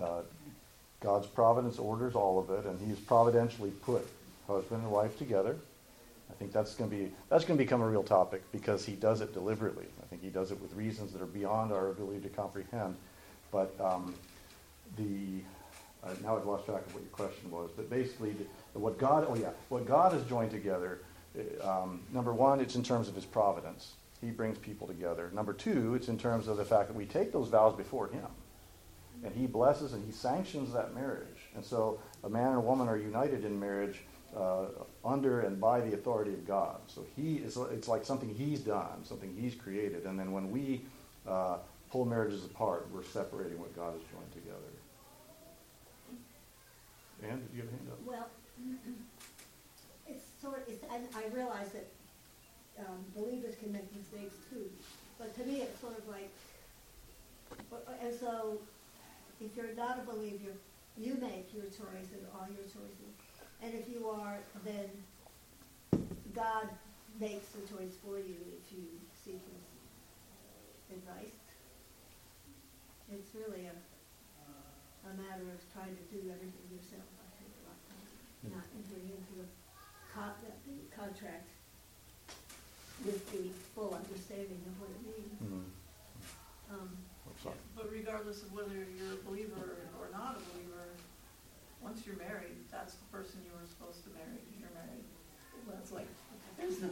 [0.00, 0.22] uh,
[1.00, 4.06] God's providence orders all of it, and He's providentially put
[4.46, 5.56] husband and wife together.
[6.30, 8.92] I think that's going to be that's going to become a real topic because He
[8.92, 9.86] does it deliberately.
[10.02, 12.96] I think He does it with reasons that are beyond our ability to comprehend.
[13.50, 14.14] But um,
[14.96, 15.42] the
[16.04, 18.34] uh, now I've lost track of what your question was, but basically,
[18.72, 21.00] the, what God oh yeah, what God has joined together.
[21.38, 23.92] Uh, Um, number one, it's in terms of His providence.
[24.20, 25.30] He brings people together.
[25.32, 28.26] Number two, it's in terms of the fact that we take those vows before Him
[29.24, 31.48] and he blesses and he sanctions that marriage.
[31.54, 34.00] And so a man and a woman are united in marriage
[34.36, 34.66] uh,
[35.04, 36.76] under and by the authority of God.
[36.86, 40.04] So he is, it's like something he's done, something he's created.
[40.04, 40.82] And then when we
[41.26, 41.58] uh,
[41.90, 44.58] pull marriages apart, we're separating what God has joined together.
[47.24, 47.98] Ann, did you have a hand up?
[48.06, 48.28] Well,
[50.40, 51.86] sort, and I realize that
[52.80, 54.70] um, believers can make mistakes too,
[55.18, 56.30] but to me, it's sort of like,
[57.70, 58.58] but as though
[59.40, 60.52] if you're not a believer,
[60.96, 63.12] you make your choice and all your choices,
[63.62, 64.86] and if you are, then
[66.34, 66.68] God
[67.18, 68.84] makes the choice for you if you
[69.24, 69.40] seek
[70.88, 71.34] His advice.
[73.10, 73.72] It's really a
[75.08, 78.12] a matter of trying to do everything yourself, I think, a lot of times,
[78.60, 79.40] not entering into
[80.18, 80.34] con-
[80.66, 81.46] the contract
[83.06, 85.38] with the full understanding of what it means.
[85.38, 85.66] Mm.
[86.74, 87.58] Um, I'm sorry.
[87.78, 90.90] But regardless of whether you're a believer or not a believer,
[91.78, 95.06] once you're married, that's the person you were supposed to marry, because you're married.
[95.62, 96.10] well, It's like,
[96.58, 96.90] there's no,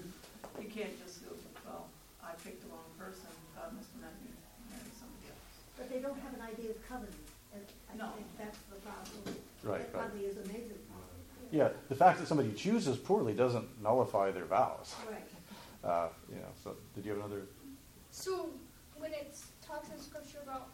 [0.63, 1.35] you can't just go,
[1.67, 1.91] well,
[2.23, 3.27] I picked the wrong person,
[3.59, 5.43] God must have meant me to marry somebody else.
[5.75, 7.19] But they don't have an idea of covenant,
[7.51, 7.67] and
[7.99, 8.07] No.
[8.07, 9.35] I think that's the problem.
[9.67, 10.07] Right, That right.
[10.07, 10.76] probably is a major problem.
[11.57, 14.95] Yeah, the fact that somebody chooses poorly doesn't nullify their vows.
[15.11, 15.23] Right.
[15.85, 17.43] Uh, you know, so did you have another?
[18.11, 18.51] So
[18.99, 20.67] when it talks in scripture about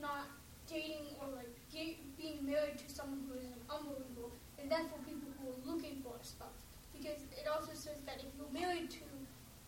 [0.00, 0.30] not
[0.70, 4.30] dating or like being married to someone who is an unbeliever,
[4.62, 6.62] and that's for people who are looking for a spouse.
[6.94, 9.02] Because it also says that if you're married to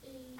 [0.06, 0.38] a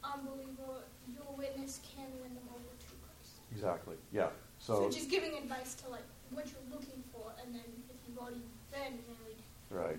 [0.00, 3.44] unbeliever, your witness can win them over to Christ.
[3.52, 3.96] Exactly.
[4.12, 4.32] Yeah.
[4.58, 8.16] So, So just giving advice to like what you're looking for, and then if you've
[8.16, 8.40] already
[8.72, 9.23] been married, to a
[9.74, 9.98] Right.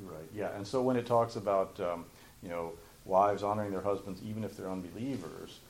[0.00, 0.28] Right.
[0.34, 0.54] Yeah.
[0.56, 2.04] And so when it talks about um,
[2.42, 2.72] you know
[3.04, 5.60] wives honoring their husbands even if they're unbelievers,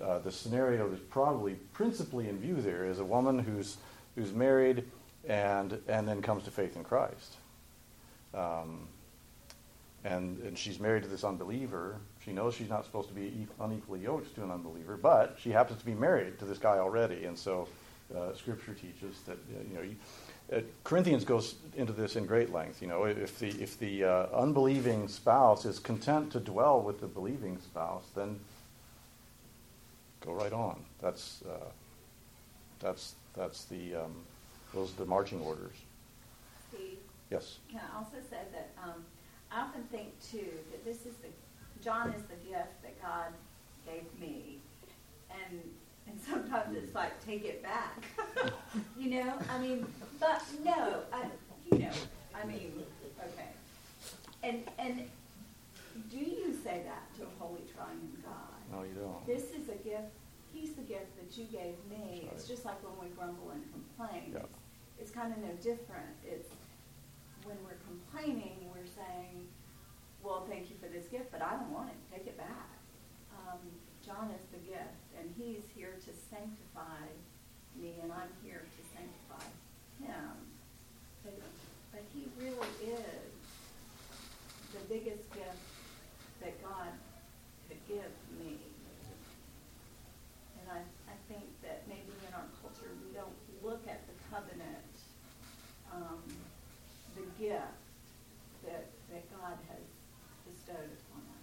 [0.00, 3.76] uh, the scenario that's probably principally in view there is a woman who's
[4.14, 4.84] who's married
[5.28, 7.36] and and then comes to faith in Christ.
[8.34, 8.88] Um,
[10.04, 11.96] and, and she's married to this unbeliever.
[12.24, 15.78] She knows she's not supposed to be unequally yoked to an unbeliever, but she happens
[15.80, 17.24] to be married to this guy already.
[17.26, 17.68] And so
[18.16, 19.36] uh, Scripture teaches that,
[19.68, 19.96] you know, you,
[20.52, 22.82] uh, Corinthians goes into this in great length.
[22.82, 27.06] You know, if the, if the uh, unbelieving spouse is content to dwell with the
[27.06, 28.40] believing spouse, then
[30.24, 30.82] go right on.
[31.00, 31.64] That's, uh,
[32.80, 34.14] that's, that's the, um,
[34.74, 35.76] those are the marching orders.
[36.68, 36.98] Steve,
[37.30, 37.58] Yes.
[37.70, 39.04] can I also say that, um,
[39.52, 41.28] I often think too, that this is the,
[41.82, 43.32] John is the gift that God
[43.86, 44.58] gave me.
[45.30, 45.62] And, and
[46.28, 48.04] sometimes it's like, take it back.
[48.96, 49.84] You know, I mean,
[50.20, 51.24] but no, I,
[51.72, 51.90] you know,
[52.32, 52.84] I mean,
[53.18, 53.48] okay.
[54.44, 55.08] And, and
[56.08, 58.60] do you say that to a holy triune God?
[58.70, 59.26] No, you don't.
[59.26, 60.14] This is a gift,
[60.52, 62.28] he's the gift that you gave me.
[62.30, 64.34] That's It's just like when we grumble and complain.
[64.34, 64.46] Yeah.
[65.00, 66.14] It's kind of no different.
[66.24, 66.48] It's,
[67.42, 69.48] when we're complaining, we're saying,
[70.22, 72.70] well, thank you for this gift, but I don't want it, take it back.
[73.34, 73.58] Um,
[74.04, 74.44] John is
[75.40, 77.00] and he's here to sanctify
[77.76, 79.48] me, and I'm here to sanctify
[80.04, 80.36] him.
[81.24, 81.38] But,
[81.92, 83.32] but he really is
[84.72, 85.64] the biggest gift
[86.40, 86.92] that God
[87.68, 88.58] could give me.
[90.60, 94.94] And I, I think that maybe in our culture, we don't look at the covenant,
[95.92, 96.20] um,
[97.16, 97.80] the gift
[98.64, 99.84] that, that God has
[100.44, 101.40] bestowed upon us.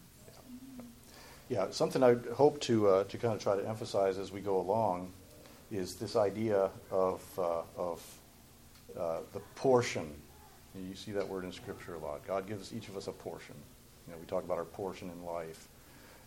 [1.49, 4.60] Yeah, something I hope to uh, to kind of try to emphasize as we go
[4.60, 5.13] along
[5.71, 8.03] is this idea of uh, of
[8.99, 10.13] uh, the portion.
[10.75, 12.27] You see that word in Scripture a lot.
[12.27, 13.55] God gives each of us a portion.
[14.05, 15.69] You know, we talk about our portion in life,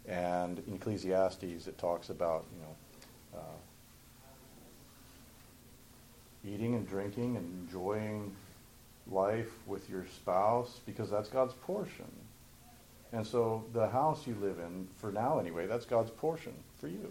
[0.09, 3.59] and in Ecclesiastes it talks about you know uh,
[6.48, 8.35] eating and drinking and enjoying
[9.11, 12.11] life with your spouse because that's God's portion.
[13.12, 17.11] And so the house you live in, for now anyway, that's God's portion for you.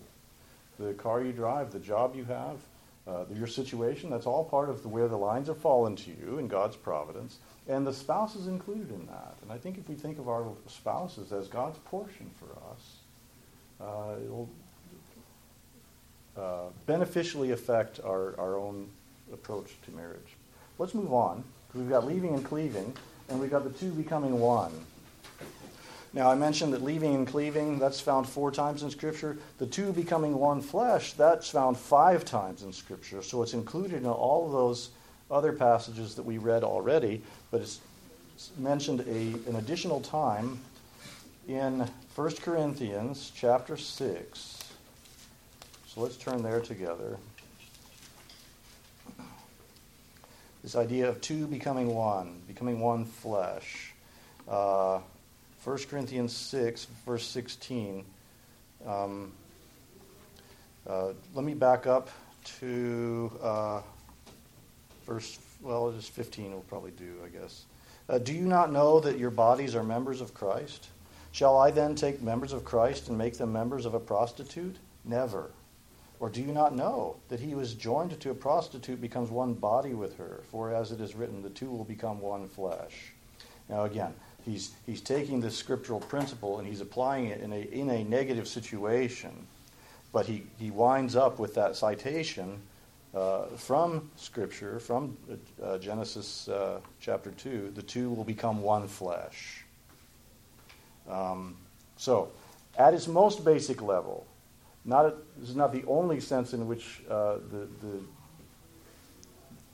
[0.79, 2.57] The car you drive, the job you have,
[3.05, 6.37] uh, your situation, that's all part of the, where the lines have fallen to you
[6.37, 7.37] in God's providence.
[7.67, 9.35] And the spouse is included in that.
[9.41, 12.95] And I think if we think of our spouses as God's portion for us,
[13.81, 14.49] uh, it'll
[16.37, 18.89] uh, beneficially affect our, our own
[19.33, 20.35] approach to marriage.
[20.77, 21.43] Let's move on.
[21.73, 22.93] We've got leaving and cleaving,
[23.27, 24.71] and we've got the two becoming one.
[26.11, 29.37] Now, I mentioned that leaving and cleaving, that's found four times in Scripture.
[29.59, 33.21] The two becoming one flesh, that's found five times in Scripture.
[33.21, 34.89] So it's included in all of those
[35.29, 37.79] other passages that we read already, but it's
[38.57, 40.59] mentioned a, an additional time
[41.47, 44.59] in 1 Corinthians chapter 6.
[45.87, 47.17] So let's turn there together.
[50.63, 53.93] This idea of two becoming one, becoming one flesh.
[54.47, 54.99] Uh,
[55.63, 58.05] 1 Corinthians 6, verse 16.
[58.87, 59.33] Um,
[60.87, 62.09] uh, let me back up
[62.59, 63.81] to uh,
[65.05, 67.65] verse, well, just 15 will probably do, I guess.
[68.07, 70.87] Uh, do you not know that your bodies are members of Christ?
[71.31, 74.77] Shall I then take members of Christ and make them members of a prostitute?
[75.03, 75.51] Never.
[76.19, 79.53] Or do you not know that he who is joined to a prostitute becomes one
[79.53, 80.41] body with her?
[80.51, 83.13] For as it is written, the two will become one flesh.
[83.69, 84.13] Now, again,
[84.45, 88.47] he's, he's taking this scriptural principle and he's applying it in a, in a negative
[88.47, 89.47] situation.
[90.11, 92.61] But he, he winds up with that citation
[93.13, 95.17] uh, from Scripture, from
[95.63, 99.63] uh, Genesis uh, chapter 2 the two will become one flesh.
[101.09, 101.57] Um,
[101.97, 102.31] so,
[102.77, 104.27] at its most basic level,
[104.85, 107.99] not this is not the only sense in which uh, the, the,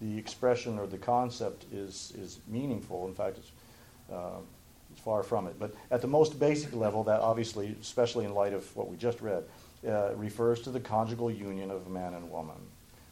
[0.02, 3.06] the expression or the concept is, is meaningful.
[3.08, 3.52] In fact, it's
[4.12, 4.40] uh,
[5.00, 5.60] far from it.
[5.60, 9.22] But at the most basic level, that obviously, especially in light of what we just
[9.22, 9.44] read,
[9.88, 12.56] uh, refers to the conjugal union of man and woman.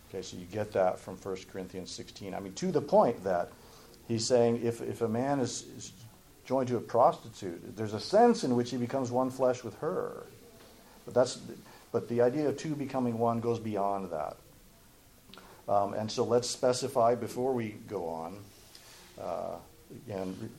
[0.10, 2.34] Okay, so you get that from 1 Corinthians 16.
[2.34, 3.52] I mean, to the point that
[4.08, 5.91] he's saying if, if a man is, is
[6.46, 10.26] joined to a prostitute, there's a sense in which he becomes one flesh with her.
[11.06, 11.39] But that's
[11.91, 14.36] but the idea of two becoming one goes beyond that.
[15.69, 18.39] Um, and so let's specify before we go on,
[19.22, 19.56] uh,
[20.08, 20.50] re-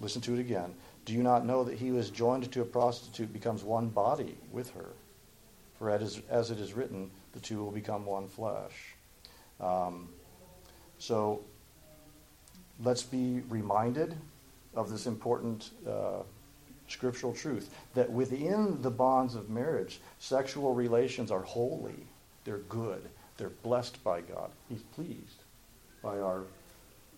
[0.00, 0.74] listen to it again.
[1.04, 4.36] Do you not know that he who is joined to a prostitute becomes one body
[4.52, 4.90] with her?
[5.78, 8.94] For as, as it is written, the two will become one flesh.
[9.60, 10.08] Um,
[10.98, 11.42] so
[12.82, 14.16] let's be reminded
[14.74, 16.22] of this important uh,
[16.88, 22.06] scriptural truth that within the bonds of marriage, sexual relations are holy,
[22.44, 24.50] they're good, they're blessed by God.
[24.68, 25.42] He's pleased
[26.02, 26.44] by our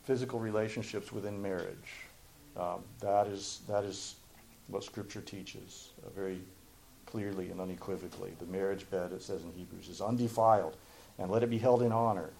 [0.04, 2.05] physical relationships within marriage.
[2.58, 4.16] Um, that is that is
[4.68, 6.40] what Scripture teaches uh, very
[7.06, 8.32] clearly and unequivocally.
[8.40, 10.76] The marriage bed, it says in Hebrews, is undefiled,
[11.18, 12.30] and let it be held in honor.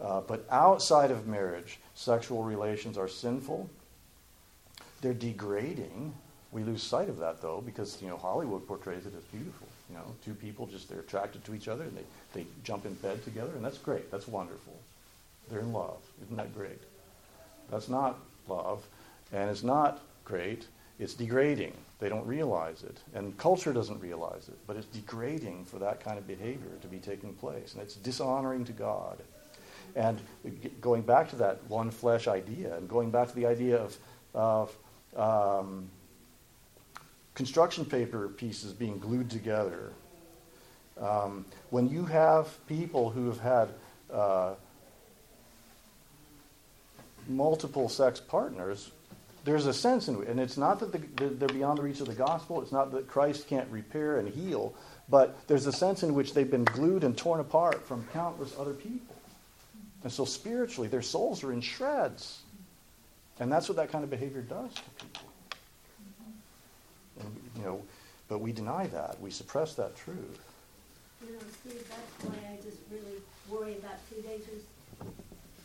[0.00, 3.68] Uh, but outside of marriage, sexual relations are sinful.
[5.02, 6.14] They're degrading.
[6.52, 9.66] We lose sight of that though, because you know Hollywood portrays it as beautiful.
[9.90, 12.04] You know, two people just they're attracted to each other and they,
[12.40, 14.10] they jump in bed together, and that's great.
[14.10, 14.78] That's wonderful.
[15.50, 15.98] They're in love.
[16.24, 16.80] Isn't that great?
[17.70, 18.84] That's not love,
[19.32, 20.66] and it's not great.
[20.98, 21.74] It's degrading.
[21.98, 24.58] They don't realize it, and culture doesn't realize it.
[24.66, 28.64] But it's degrading for that kind of behavior to be taking place, and it's dishonoring
[28.66, 29.18] to God.
[29.96, 30.18] And
[30.80, 33.96] going back to that one flesh idea, and going back to the idea of,
[34.34, 34.76] of
[35.16, 35.90] um,
[37.34, 39.92] construction paper pieces being glued together.
[41.00, 43.68] Um, when you have people who have had
[44.12, 44.54] uh,
[47.28, 48.90] multiple sex partners,
[49.44, 52.06] there's a sense in it, and it's not that the, they're beyond the reach of
[52.06, 52.60] the gospel.
[52.60, 54.74] It's not that Christ can't repair and heal,
[55.08, 58.74] but there's a sense in which they've been glued and torn apart from countless other
[58.74, 59.16] people.
[60.02, 62.40] And so spiritually, their souls are in shreds.
[63.38, 65.28] And that's what that kind of behavior does to people.
[67.20, 67.82] And, you know,
[68.28, 69.20] but we deny that.
[69.20, 70.38] We suppress that truth.
[71.26, 74.62] You know, Steve, that's why I just really worry about teenagers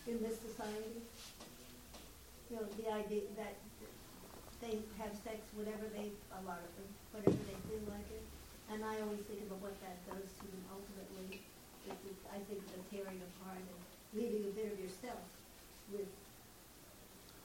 [0.08, 1.02] in this society.
[2.50, 3.56] You know, the idea that
[4.62, 8.24] they have sex whatever they, a lot of them, whatever they feel like it.
[8.72, 11.42] And I always think about what that does to them ultimately.
[11.86, 13.80] It's, it's, I think a tearing apart and
[14.14, 15.22] leaving a bit of yourself
[15.94, 16.10] with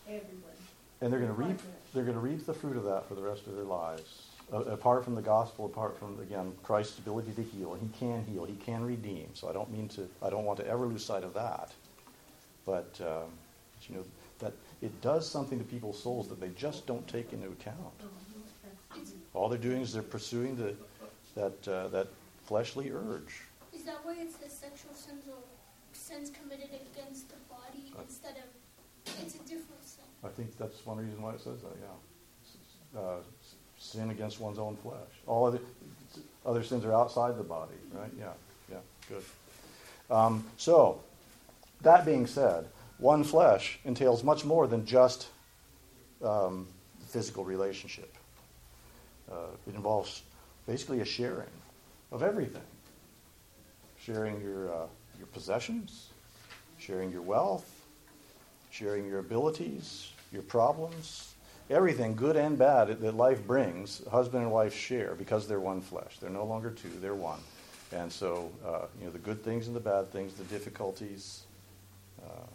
[0.08, 0.58] everyone.
[1.00, 1.60] And they're going to reap
[1.92, 4.26] they're going to reap the fruit of that for the rest of their lives.
[4.52, 8.44] Uh, apart from the gospel, apart from again Christ's ability to heal, he can heal,
[8.44, 9.28] he can redeem.
[9.34, 11.70] So I don't mean to, I don't want to ever lose sight of that.
[12.66, 13.30] But um,
[13.88, 14.04] you know,
[14.82, 17.76] it does something to people's souls that they just don't take into account.
[19.34, 20.74] All they're doing is they're pursuing the,
[21.36, 22.08] that, uh, that
[22.44, 23.42] fleshly urge.
[23.72, 25.36] Is that why it says sexual sins or
[25.92, 28.44] sins committed against the body Uh, instead of
[29.22, 30.04] it's a different sin?
[30.24, 33.00] I think that's one reason why it says that, yeah.
[33.00, 33.16] Uh,
[33.78, 34.96] sin against one's own flesh.
[35.26, 35.60] All other,
[36.44, 38.10] other sins are outside the body, right?
[38.18, 38.32] Yeah,
[38.70, 38.78] yeah,
[39.08, 39.22] good.
[40.10, 41.00] Um, so,
[41.82, 42.66] that being said,
[43.00, 45.28] one flesh entails much more than just
[46.22, 46.66] um,
[47.06, 48.14] physical relationship.
[49.30, 50.22] Uh, it involves
[50.66, 51.48] basically a sharing
[52.12, 52.62] of everything.
[53.98, 54.86] Sharing your, uh,
[55.18, 56.10] your possessions,
[56.78, 57.68] sharing your wealth,
[58.70, 61.34] sharing your abilities, your problems,
[61.70, 66.18] everything, good and bad, that life brings, husband and wife share because they're one flesh.
[66.20, 67.40] They're no longer two, they're one.
[67.92, 71.42] And so, uh, you know, the good things and the bad things, the difficulties,
[72.22, 72.46] uh,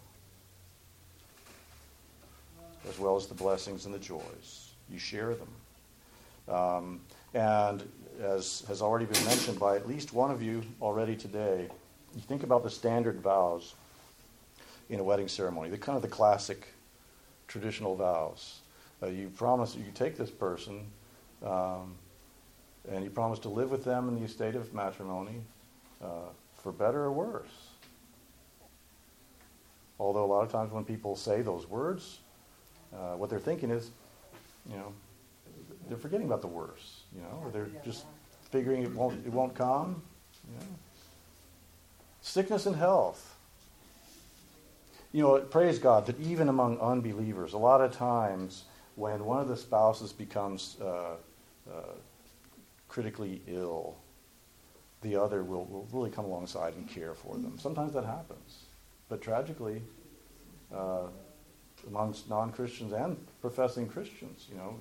[2.89, 4.71] as well as the blessings and the joys.
[4.91, 6.55] You share them.
[6.55, 7.01] Um,
[7.33, 7.83] and
[8.21, 11.67] as has already been mentioned by at least one of you already today,
[12.15, 13.75] you think about the standard vows
[14.89, 16.67] in a wedding ceremony, the kind of the classic
[17.47, 18.59] traditional vows.
[19.01, 20.86] Uh, you promise you take this person,
[21.43, 21.93] um,
[22.89, 25.41] and you promise to live with them in the estate of matrimony,
[26.01, 26.29] uh,
[26.61, 27.69] for better or worse.
[29.99, 32.19] Although a lot of times when people say those words,
[32.97, 33.91] uh, what they're thinking is,
[34.69, 34.93] you know,
[35.87, 38.05] they're forgetting about the worse, you know, or they're just
[38.51, 40.01] figuring it won't it won't come.
[40.47, 40.65] You know.
[42.21, 43.35] Sickness and health.
[45.11, 48.65] You know, praise God that even among unbelievers, a lot of times
[48.95, 51.15] when one of the spouses becomes uh,
[51.71, 51.93] uh,
[52.87, 53.95] critically ill,
[55.01, 57.57] the other will, will really come alongside and care for them.
[57.59, 58.63] Sometimes that happens.
[59.07, 59.81] But tragically,
[60.73, 61.07] uh,
[61.88, 64.75] amongst non Christians and professing Christians, you know,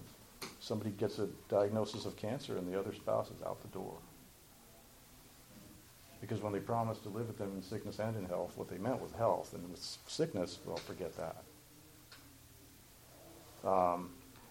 [0.61, 3.97] somebody gets a diagnosis of cancer and the other spouse is out the door.
[6.21, 8.79] Because when they promised to live with them in sickness and in health, what they
[8.79, 9.53] meant was health.
[9.53, 11.43] And with sickness, well, forget that.
[13.69, 14.11] Um,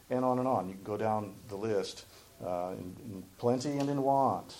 [0.09, 0.67] and on and on.
[0.67, 2.05] You can go down the list
[2.45, 4.55] uh, in, in, plenty and in want.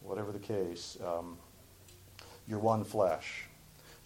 [0.00, 1.36] Whatever the case, um,
[2.48, 3.44] you're one flesh.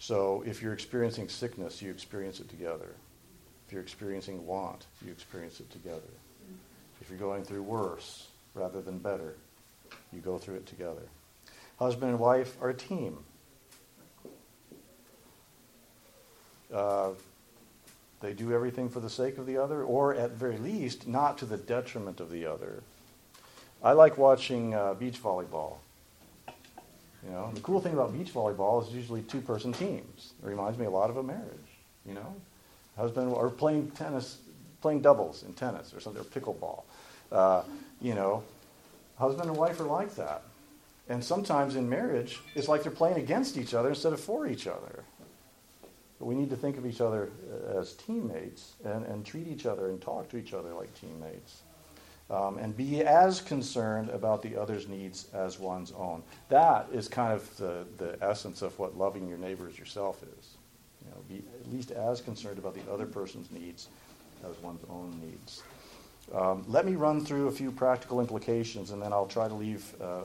[0.03, 2.89] So if you're experiencing sickness, you experience it together.
[3.65, 6.11] If you're experiencing want, you experience it together.
[6.99, 9.35] If you're going through worse rather than better,
[10.11, 11.03] you go through it together.
[11.79, 13.17] Husband and wife are a team.
[16.73, 17.11] Uh,
[18.19, 21.45] they do everything for the sake of the other, or at very least, not to
[21.45, 22.83] the detriment of the other.
[23.81, 25.77] I like watching uh, beach volleyball.
[27.25, 30.33] You know, the cool thing about beach volleyball is usually two-person teams.
[30.43, 31.43] It reminds me a lot of a marriage.
[32.05, 32.35] You know,
[32.97, 34.39] husband or playing tennis,
[34.81, 36.83] playing doubles in tennis or something, or pickleball.
[37.31, 37.63] Uh,
[38.01, 38.43] you know,
[39.17, 40.43] husband and wife are like that.
[41.09, 44.67] And sometimes in marriage, it's like they're playing against each other instead of for each
[44.67, 45.03] other.
[46.19, 47.29] But we need to think of each other
[47.75, 51.63] as teammates and, and treat each other and talk to each other like teammates.
[52.29, 56.23] Um, and be as concerned about the other's needs as one's own.
[56.49, 60.55] That is kind of the, the essence of what loving your neighbor as yourself is.
[61.03, 63.89] You know, be at least as concerned about the other person's needs
[64.49, 65.63] as one's own needs.
[66.33, 69.93] Um, let me run through a few practical implications, and then I'll try to leave
[70.01, 70.21] uh,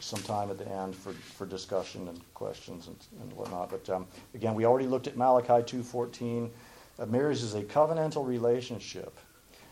[0.00, 3.70] some time at the end for, for discussion and questions and, and whatnot.
[3.70, 6.50] But um, again, we already looked at Malachi 2.14.
[6.98, 9.16] Uh, marriage is a covenantal relationship.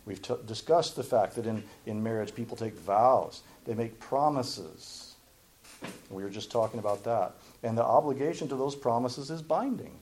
[0.05, 5.15] We've t- discussed the fact that in, in marriage people take vows, they make promises.
[6.11, 7.35] We were just talking about that.
[7.63, 9.97] And the obligation to those promises is binding.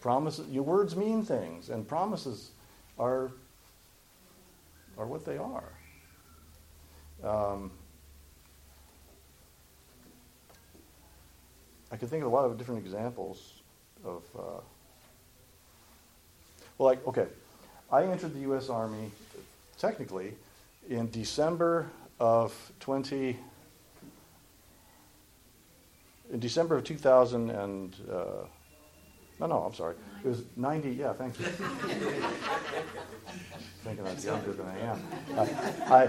[0.00, 2.50] Promises, your words mean things, and promises
[2.98, 3.30] are,
[4.96, 5.72] are what they are.
[7.24, 7.70] Um,
[11.90, 13.54] I can think of a lot of different examples
[14.04, 14.22] of.
[14.36, 14.60] Uh,
[16.76, 17.26] well, like, okay,
[17.90, 18.68] I entered the U.S.
[18.68, 19.10] Army
[19.78, 20.34] technically
[20.88, 23.36] in December of 20.
[26.32, 27.96] In December of 2000 and.
[28.10, 28.44] Uh,
[29.40, 29.94] no, no, I'm sorry.
[30.24, 31.44] It was 90, yeah, thank you.
[33.84, 35.00] Thinking I'm younger than I am.
[35.36, 35.46] Uh,
[35.94, 36.08] I,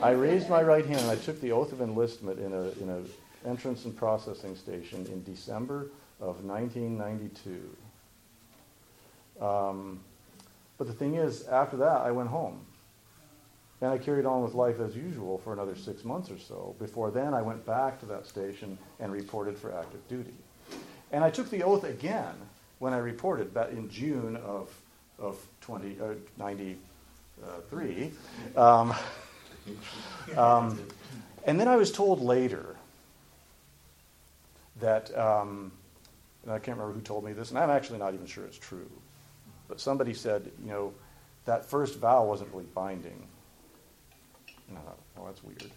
[0.00, 2.88] I raised my right hand and I took the oath of enlistment in a, in
[2.88, 3.02] a
[3.48, 5.88] entrance and processing station in December
[6.20, 7.68] of 1992.
[9.44, 9.98] Um,
[10.78, 12.60] but the thing is, after that, I went home.
[13.80, 16.74] And I carried on with life as usual for another six months or so.
[16.78, 20.34] Before then, I went back to that station and reported for active duty.
[21.12, 22.34] And I took the oath again
[22.78, 24.70] when I reported back in June of,
[25.18, 28.12] of 20, uh, 93.
[28.56, 28.94] Um,
[30.36, 30.80] um,
[31.44, 32.76] and then I was told later
[34.80, 35.72] that, um,
[36.42, 38.58] and I can't remember who told me this, and I'm actually not even sure it's
[38.58, 38.90] true,
[39.68, 40.92] but somebody said, you know,
[41.44, 43.26] that first vow wasn't really binding.
[44.68, 45.70] And I thought, well, that's weird.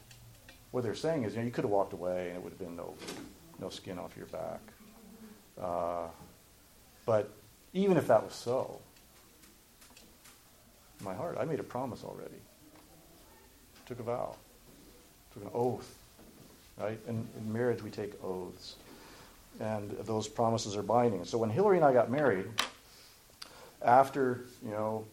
[0.71, 2.59] What they're saying is, you know, you could have walked away and it would have
[2.59, 2.95] been no,
[3.59, 4.61] no skin off your back.
[5.59, 6.07] Uh,
[7.05, 7.31] but
[7.73, 8.79] even if that was so,
[11.01, 12.35] my heart, I made a promise already.
[13.85, 14.35] Took a vow.
[15.33, 15.95] Took an oath.
[16.77, 16.99] Right?
[17.07, 18.75] And in marriage, we take oaths.
[19.59, 21.25] And those promises are binding.
[21.25, 22.45] So when Hillary and I got married,
[23.81, 25.05] after, you know,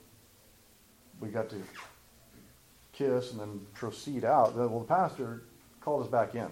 [1.21, 1.57] we got to
[2.93, 5.43] kiss and then proceed out, well, the pastor
[5.81, 6.49] called us back in.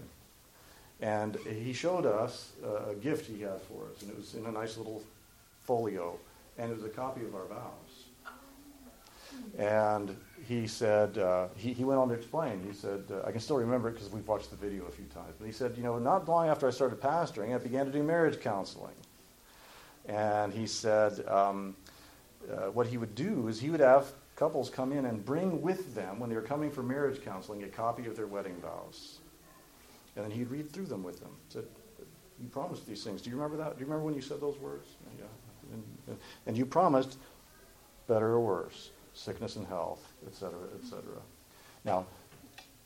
[1.01, 2.53] And he showed us
[2.89, 4.03] a gift he had for us.
[4.03, 5.03] And it was in a nice little
[5.63, 6.19] folio.
[6.57, 8.05] And it was a copy of our vows.
[9.59, 12.63] And he said, uh, he, he went on to explain.
[12.67, 15.07] He said, uh, I can still remember it because we've watched the video a few
[15.07, 15.35] times.
[15.39, 18.03] But he said, you know, not long after I started pastoring, I began to do
[18.03, 18.95] marriage counseling.
[20.07, 21.75] And he said, um,
[22.51, 25.95] uh, what he would do is he would have couples come in and bring with
[25.95, 29.19] them, when they were coming for marriage counseling, a copy of their wedding vows.
[30.17, 31.31] And then he'd read through them with them.
[31.49, 31.65] Said,
[32.41, 33.23] You promised these things.
[33.23, 33.75] Do you remember that?
[33.75, 34.89] Do you remember when you said those words?
[35.19, 35.25] Yeah.
[36.09, 37.19] And, and you promised
[38.07, 41.03] better or worse, sickness and health, etc., etc.
[41.85, 42.07] Now,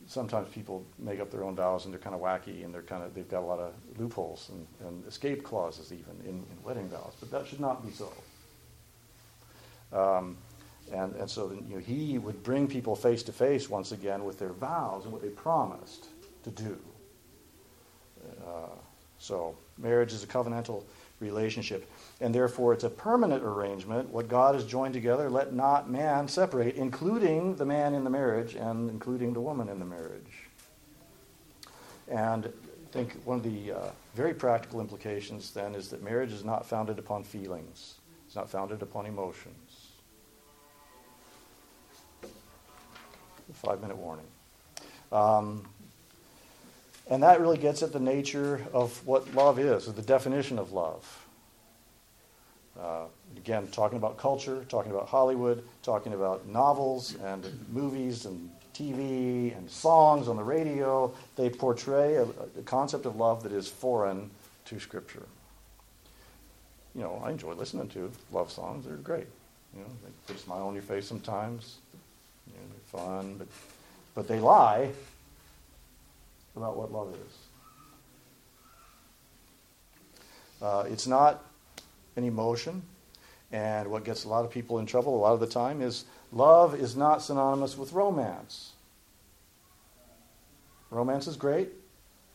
[0.07, 3.03] sometimes people make up their own vows and they're kind of wacky and they're kind
[3.03, 6.89] of they've got a lot of loopholes and, and escape clauses even in, in, wedding
[6.89, 8.13] vows, but that should not be so.
[9.93, 10.37] Um,
[10.93, 14.39] and, and so you know, he would bring people face to face once again with
[14.39, 16.07] their vows and what they promised
[16.45, 16.79] to do.
[18.47, 18.75] Uh,
[19.19, 20.85] so marriage is a covenantal
[21.21, 21.91] relationship.
[22.21, 24.09] And therefore, it's a permanent arrangement.
[24.11, 28.55] What God has joined together, let not man separate, including the man in the marriage
[28.55, 30.49] and including the woman in the marriage.
[32.09, 36.45] And I think one of the uh, very practical implications then is that marriage is
[36.45, 39.68] not founded upon feelings, it's not founded upon emotions.
[43.55, 44.27] Five minute warning.
[45.11, 45.67] Um,
[47.11, 50.73] and that really gets at the nature of what love is, or the definition of
[50.73, 51.27] love.
[52.79, 53.05] Uh,
[53.37, 59.69] again, talking about culture, talking about Hollywood, talking about novels and movies and TV and
[59.69, 64.31] songs on the radio, they portray a, a concept of love that is foreign
[64.67, 65.27] to Scripture.
[66.95, 69.27] You know, I enjoy listening to love songs; they're great.
[69.75, 71.79] You know, they put a smile on your face sometimes.
[72.93, 73.49] Fun, but
[74.15, 74.91] but they lie
[76.57, 77.39] about what love is.
[80.61, 81.45] Uh, it's not
[82.17, 82.83] an emotion,
[83.53, 86.05] and what gets a lot of people in trouble a lot of the time is
[86.33, 88.73] love is not synonymous with romance.
[90.91, 91.69] Romance is great,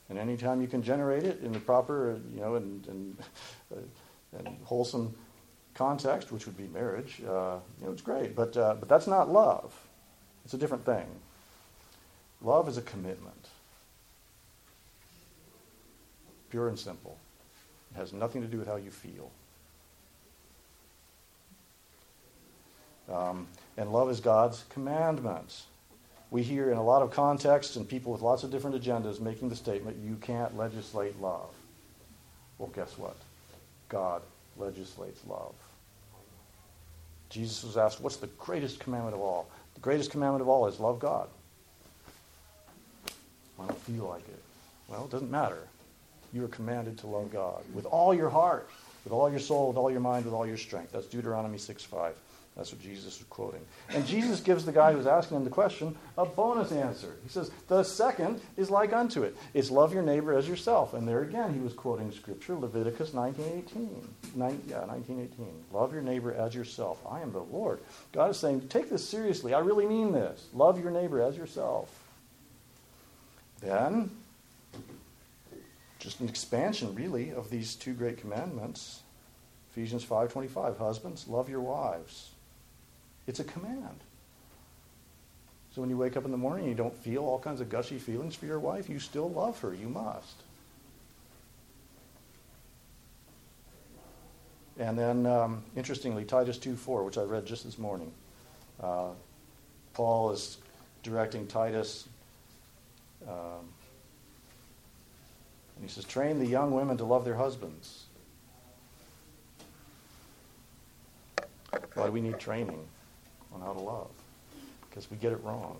[0.09, 3.17] and anytime you can generate it in the proper, you know, and, and,
[3.75, 3.79] uh,
[4.37, 5.13] and wholesome
[5.73, 8.35] context, which would be marriage, uh, you know, it's great.
[8.35, 9.73] But uh, but that's not love.
[10.45, 11.05] It's a different thing.
[12.41, 13.47] Love is a commitment.
[16.49, 17.17] Pure and simple.
[17.95, 19.31] It has nothing to do with how you feel.
[23.11, 25.65] Um, and love is God's commandments.
[26.31, 29.49] We hear in a lot of contexts and people with lots of different agendas making
[29.49, 31.53] the statement, you can't legislate love.
[32.57, 33.15] Well, guess what?
[33.89, 34.21] God
[34.57, 35.53] legislates love.
[37.29, 39.49] Jesus was asked, What's the greatest commandment of all?
[39.75, 41.27] The greatest commandment of all is love God.
[43.59, 44.41] I don't feel like it.
[44.87, 45.67] Well, it doesn't matter.
[46.33, 48.69] You are commanded to love God with all your heart,
[49.03, 50.91] with all your soul, with all your mind, with all your strength.
[50.91, 52.15] That's Deuteronomy 6 5.
[52.55, 53.61] That's what Jesus is quoting.
[53.89, 57.15] And Jesus gives the guy who's asking him the question a bonus answer.
[57.23, 59.35] He says, The second is like unto it.
[59.55, 60.93] It's love your neighbor as yourself.
[60.93, 64.03] And there again, he was quoting scripture, Leviticus 19.18.
[64.35, 65.29] Nine, yeah, 19.18.
[65.71, 66.99] Love your neighbor as yourself.
[67.09, 67.79] I am the Lord.
[68.11, 69.55] God is saying, Take this seriously.
[69.55, 70.45] I really mean this.
[70.53, 71.89] Love your neighbor as yourself.
[73.61, 74.11] Then,
[75.97, 79.01] just an expansion, really, of these two great commandments.
[79.71, 82.32] Ephesians 5.25, husbands, love your wives
[83.27, 83.99] it's a command.
[85.73, 87.69] So when you wake up in the morning and you don't feel all kinds of
[87.69, 89.73] gushy feelings for your wife, you still love her.
[89.73, 90.35] You must.
[94.77, 98.11] And then, um, interestingly, Titus 2.4, which I read just this morning.
[98.79, 99.09] Uh,
[99.93, 100.57] Paul is
[101.03, 102.07] directing Titus,
[103.27, 103.67] um,
[105.75, 108.05] and he says, train the young women to love their husbands.
[111.93, 112.87] Why do we need training?
[113.53, 114.09] On how to love,
[114.89, 115.77] because we get it wrong.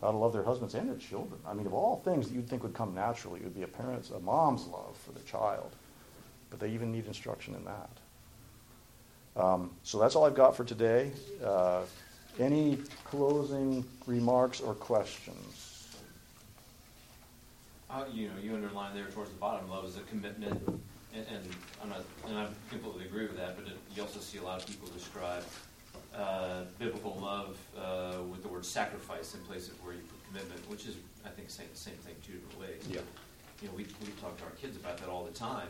[0.00, 1.40] How to love their husbands and their children.
[1.46, 3.68] I mean, of all things that you'd think would come naturally, it would be a
[3.68, 5.70] parent's, a mom's love for their child.
[6.50, 7.90] But they even need instruction in that.
[9.42, 11.12] Um, so that's all I've got for today.
[11.42, 11.82] Uh,
[12.38, 15.96] any closing remarks or questions?
[17.88, 20.60] Uh, you know, you underline there towards the bottom, love is a commitment,
[21.14, 21.46] and, and
[21.82, 23.56] I'm not, and I completely agree with that.
[23.56, 25.44] But it, you also see a lot of people describe
[26.16, 30.68] uh, biblical love uh, with the word sacrifice in place of where you put commitment,
[30.70, 32.82] which is, I think, saying the same thing two different ways.
[32.88, 33.00] Yeah.
[33.60, 35.68] You know, we we talk to our kids about that all the time,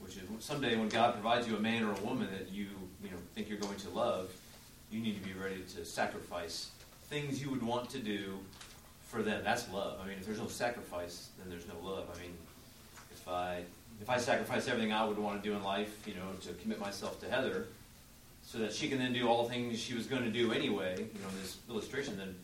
[0.00, 2.66] which is someday when God provides you a man or a woman that you
[3.02, 4.30] you know think you're going to love,
[4.90, 6.70] you need to be ready to sacrifice
[7.08, 8.38] things you would want to do
[9.02, 9.42] for them.
[9.44, 9.98] That's love.
[10.02, 12.06] I mean, if there's no sacrifice, then there's no love.
[12.14, 12.34] I mean,
[13.10, 13.62] if I
[14.00, 16.80] if I sacrifice everything I would want to do in life, you know, to commit
[16.80, 17.66] myself to Heather,
[18.52, 20.94] so that she can then do all the things she was going to do anyway,
[20.98, 22.34] you know, in this illustration, then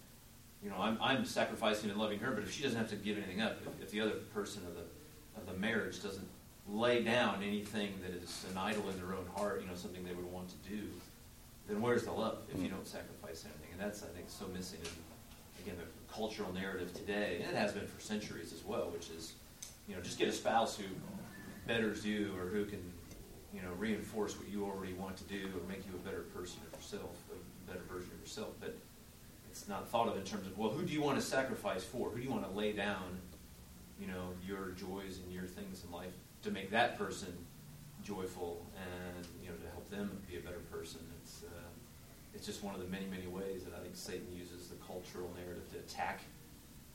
[0.64, 3.18] you know, I'm, I'm sacrificing and loving her, but if she doesn't have to give
[3.18, 4.80] anything up, if, if the other person of the
[5.38, 6.26] of the marriage doesn't
[6.66, 10.14] lay down anything that is an idol in their own heart, you know, something they
[10.14, 10.80] would want to do,
[11.68, 12.72] then where's the love if you mm.
[12.72, 13.70] don't sacrifice anything?
[13.72, 17.72] And that's, I think, so missing in, again, the cultural narrative today, and it has
[17.72, 19.34] been for centuries as well, which is,
[19.86, 20.84] you know, just get a spouse who
[21.66, 22.80] betters you or who can,
[23.54, 26.60] you know, reinforce what you already want to do or make you a better person
[26.66, 28.50] of yourself, a better version of yourself.
[28.60, 28.76] But
[29.50, 32.10] it's not thought of in terms of, well, who do you want to sacrifice for?
[32.10, 33.18] Who do you want to lay down,
[34.00, 37.32] you know, your joys and your things in life to make that person
[38.04, 41.00] joyful and, you know, to help them be a better person?
[41.22, 41.68] It's, uh,
[42.34, 45.30] it's just one of the many, many ways that I think Satan uses the cultural
[45.34, 46.20] narrative to attack,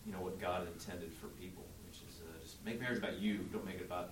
[0.06, 3.40] you know, what God intended for people, which is uh, just make marriage about you.
[3.52, 4.12] Don't make it about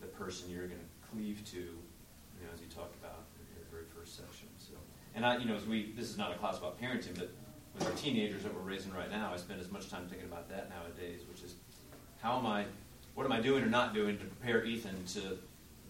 [0.00, 3.66] the person you're going to cleave to, you know, as you talked about in your
[3.70, 4.48] very first section.
[4.58, 4.72] So,
[5.14, 7.30] and I, you know, as we, this is not a class about parenting, but
[7.74, 10.48] with our teenagers that we're raising right now, I spend as much time thinking about
[10.50, 11.54] that nowadays, which is
[12.20, 12.64] how am I,
[13.14, 15.38] what am I doing or not doing to prepare Ethan to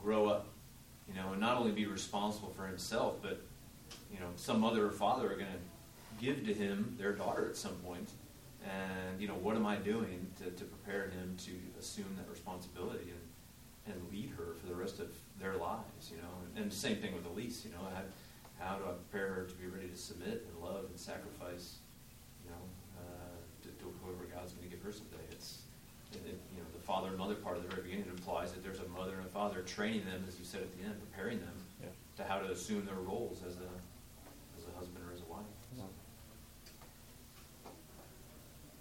[0.01, 0.47] grow up,
[1.09, 3.41] you know, and not only be responsible for himself, but
[4.13, 7.57] you know, some mother or father are going to give to him their daughter at
[7.57, 8.09] some point,
[8.65, 13.11] and you know, what am I doing to, to prepare him to assume that responsibility
[13.11, 13.22] and,
[13.87, 15.11] and lead her for the rest of
[15.41, 18.03] their lives, you know, and, and same thing with Elise, you know, I,
[18.63, 21.79] how do I prepare her to be ready to submit and love and sacrifice,
[22.45, 22.63] you know,
[23.03, 25.25] uh, to, to whoever God's going to give her someday?
[25.33, 25.63] It's,
[26.13, 28.63] it, it, you know, the father and mother part of the very beginning implies that
[28.63, 31.41] there's a mother and a father training them, as you said at the end, preparing
[31.41, 31.89] them Yeah.
[32.19, 33.71] to how to assume their roles as a
[34.61, 35.49] as a husband or as a wife.
[35.75, 35.83] So.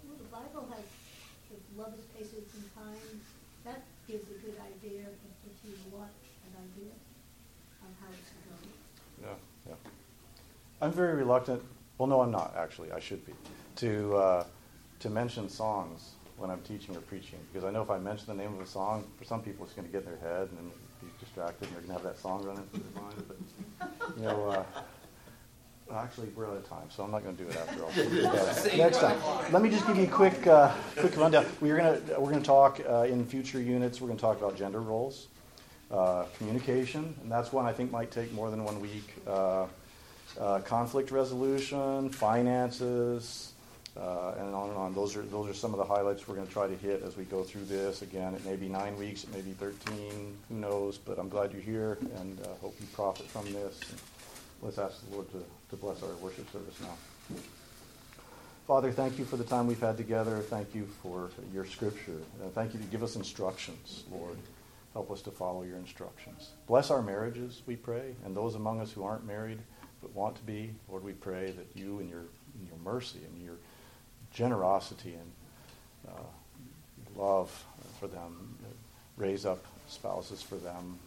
[0.06, 0.86] Well, the Bible has,
[1.50, 3.18] the love is patient and kind.
[3.64, 6.12] That gives a good idea, if if you want
[6.46, 6.92] an idea
[7.82, 8.70] on how it's going.
[9.24, 9.80] Yeah, yeah.
[10.82, 11.62] I'm very reluctant.
[11.96, 12.90] Well, no, I'm not actually.
[12.90, 13.32] I should be
[13.76, 14.44] to uh,
[14.98, 18.42] to mention songs when I'm teaching or preaching because I know if I mention the
[18.42, 20.72] name of a song, for some people it's going to get in their head and
[21.00, 23.24] be distracted and they're going to have that song running through their mind.
[23.28, 27.48] But you know, uh, actually we're out of time, so I'm not going to do
[27.48, 27.92] it after all.
[28.32, 29.20] Uh, next time,
[29.52, 31.46] let me just give you a quick uh, quick rundown.
[31.60, 34.00] We're going to we're going to talk uh, in future units.
[34.00, 35.28] We're going to talk about gender roles
[35.92, 39.14] uh, communication, and that's one I think might take more than one week.
[40.40, 43.52] Uh, conflict resolution, finances,
[43.96, 44.94] uh, and on and on.
[44.94, 47.16] Those are those are some of the highlights we're going to try to hit as
[47.16, 48.00] we go through this.
[48.00, 50.96] Again, it may be nine weeks, it may be thirteen, who knows?
[50.96, 53.78] But I'm glad you're here, and uh, hope you profit from this.
[54.62, 57.36] Let's ask the Lord to, to bless our worship service now.
[58.66, 60.38] Father, thank you for the time we've had together.
[60.38, 62.20] Thank you for your scripture.
[62.54, 64.38] Thank you to give us instructions, Lord.
[64.94, 66.50] Help us to follow your instructions.
[66.66, 69.58] Bless our marriages, we pray, and those among us who aren't married
[70.02, 70.74] but want to be.
[70.88, 72.24] Lord, we pray that you, and your,
[72.60, 73.56] in your mercy and your
[74.32, 77.64] generosity and uh, love
[78.00, 78.56] for them,
[79.16, 80.98] raise up spouses for them.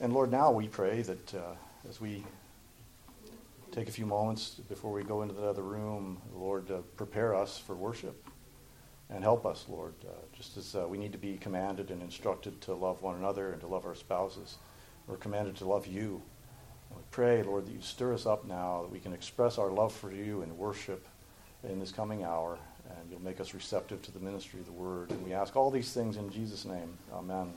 [0.00, 1.54] And Lord, now we pray that uh,
[1.88, 2.24] as we
[3.72, 7.58] take a few moments before we go into the other room, Lord, uh, prepare us
[7.58, 8.22] for worship.
[9.08, 12.60] And help us, Lord, uh, just as uh, we need to be commanded and instructed
[12.62, 14.56] to love one another and to love our spouses.
[15.06, 16.22] We're commanded to love you.
[17.16, 20.12] Pray, Lord, that you stir us up now, that we can express our love for
[20.12, 21.08] you in worship
[21.64, 22.58] in this coming hour,
[22.90, 25.10] and you'll make us receptive to the ministry of the word.
[25.10, 26.98] And we ask all these things in Jesus' name.
[27.14, 27.54] Amen.